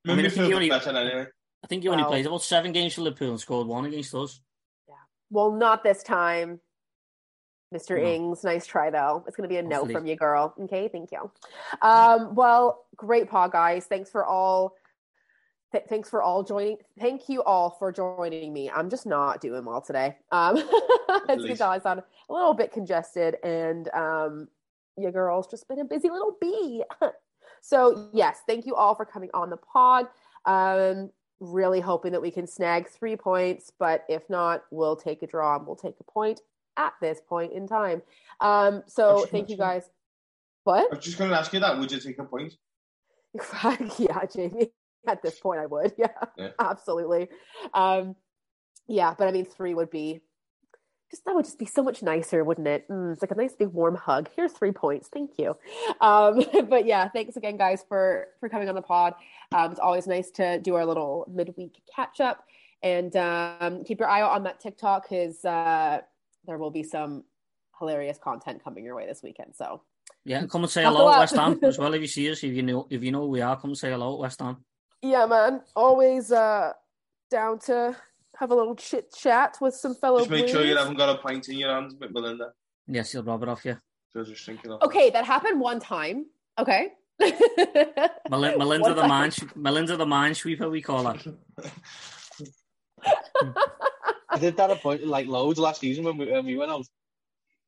[0.06, 1.28] I mean, Maybe I think he only- better anyway.
[1.64, 4.14] I think he only Well- played about seven games for Liverpool and scored one against
[4.14, 4.40] us.
[4.88, 4.94] Yeah.
[5.32, 6.62] Well, not this time,
[7.74, 8.00] Mr.
[8.00, 8.08] No.
[8.08, 8.44] Ings.
[8.44, 9.24] Nice try though.
[9.28, 10.54] It's going to be a no from you, girl.
[10.60, 11.32] Okay, thank you.
[11.82, 13.88] Um, well, great pod, guys.
[13.88, 14.76] Thanks for all.
[15.76, 16.78] Th- thanks for all joining.
[16.98, 18.70] Thank you all for joining me.
[18.70, 20.16] I'm just not doing well today.
[20.32, 20.56] Um,
[21.28, 24.48] as you can tell, I sound a little bit congested, and um,
[24.98, 26.82] your girl's just been a busy little bee.
[27.62, 30.08] so yes, thank you all for coming on the pod.
[30.46, 31.12] Um,
[31.42, 35.58] really hoping that we can snag three points, but if not, we'll take a draw
[35.58, 36.40] and we'll take a point
[36.78, 38.02] at this point in time.
[38.40, 39.90] Um, so thank you guys.
[40.64, 40.90] What?
[40.90, 41.78] I was just going to ask you that.
[41.78, 42.56] Would you take a point?
[44.00, 44.72] yeah, Jamie.
[45.08, 45.94] At this point, I would.
[45.98, 46.50] Yeah, Yeah.
[46.60, 47.30] absolutely.
[47.74, 48.16] Um,
[48.88, 50.22] yeah, but I mean, three would be
[51.12, 52.88] just that would just be so much nicer, wouldn't it?
[52.90, 54.30] Mm, it's like a nice big warm hug.
[54.36, 55.08] Here's three points.
[55.08, 55.56] Thank you.
[56.02, 59.14] Um, but yeah, thanks again, guys, for for coming on the pod.
[59.54, 62.44] Um, it's always nice to do our little midweek catch up,
[62.84, 66.02] and um, keep your eye out on that TikTok because uh,
[66.46, 67.24] there will be some
[67.80, 69.54] hilarious content coming your way this weekend.
[69.56, 69.82] So
[70.24, 71.20] Yeah, and come and say Buckle hello at.
[71.20, 72.44] West Ham as well if you see us.
[72.44, 74.64] If you know, if you know we are, come and say hello at West Ham.
[75.06, 75.62] Yeah, man.
[75.76, 76.74] Always uh
[77.30, 77.96] down to
[78.38, 81.20] have a little chit chat with some fellow Just make sure you haven't got a
[81.20, 82.54] pint in your hands, but Melinda.
[82.88, 83.78] Yes, he'll rub it off you.
[84.14, 86.26] So just thinking of Okay, that happened one time.
[86.58, 86.90] Okay.
[87.20, 89.10] Mel- Melinda One the time.
[89.10, 91.20] mine, Melinda the man sweeper, we call her.
[94.30, 96.88] I did that a point like loads last season when we when we went out,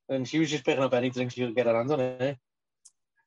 [0.10, 2.02] and she was just picking up anything she could get her hands on.
[2.02, 2.34] Eh?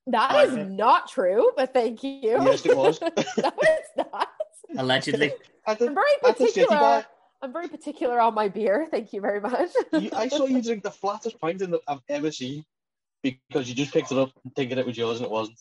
[0.07, 0.65] That is Okay.
[0.65, 2.21] not true, but thank you.
[2.23, 3.01] Yes, it was.
[3.03, 4.29] no, it's not.
[4.77, 5.33] Allegedly.
[5.67, 7.05] At the, I'm very at the city particular.
[7.43, 8.87] I'm very particular on my beer.
[8.91, 9.71] Thank you very much.
[9.93, 12.65] you, I saw you drink the flattest pint in that I've ever seen
[13.23, 15.59] because you just picked it up thinking it was yours and it wasn't.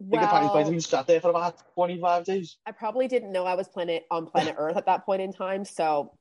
[0.00, 2.56] I think the pint pint and sat there for about 25 days.
[2.66, 5.64] I probably didn't know I was planet on planet Earth at that point in time,
[5.64, 6.16] so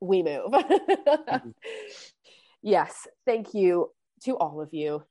[0.00, 0.52] we move.
[0.54, 1.50] Mm-hmm.
[2.62, 3.90] yes, thank you
[4.24, 5.02] to all of you,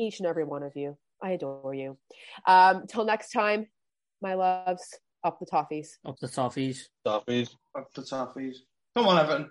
[0.00, 0.96] each and every one of you.
[1.22, 1.98] I adore you.
[2.46, 3.66] Um, till next time,
[4.22, 5.88] my loves, up the toffees.
[6.06, 6.88] Up the toffees.
[7.06, 7.50] Stoppies.
[7.76, 8.56] Up the toffees.
[8.96, 9.50] Come on, Evan.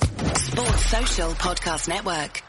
[0.00, 2.42] Sports Social Podcast Network.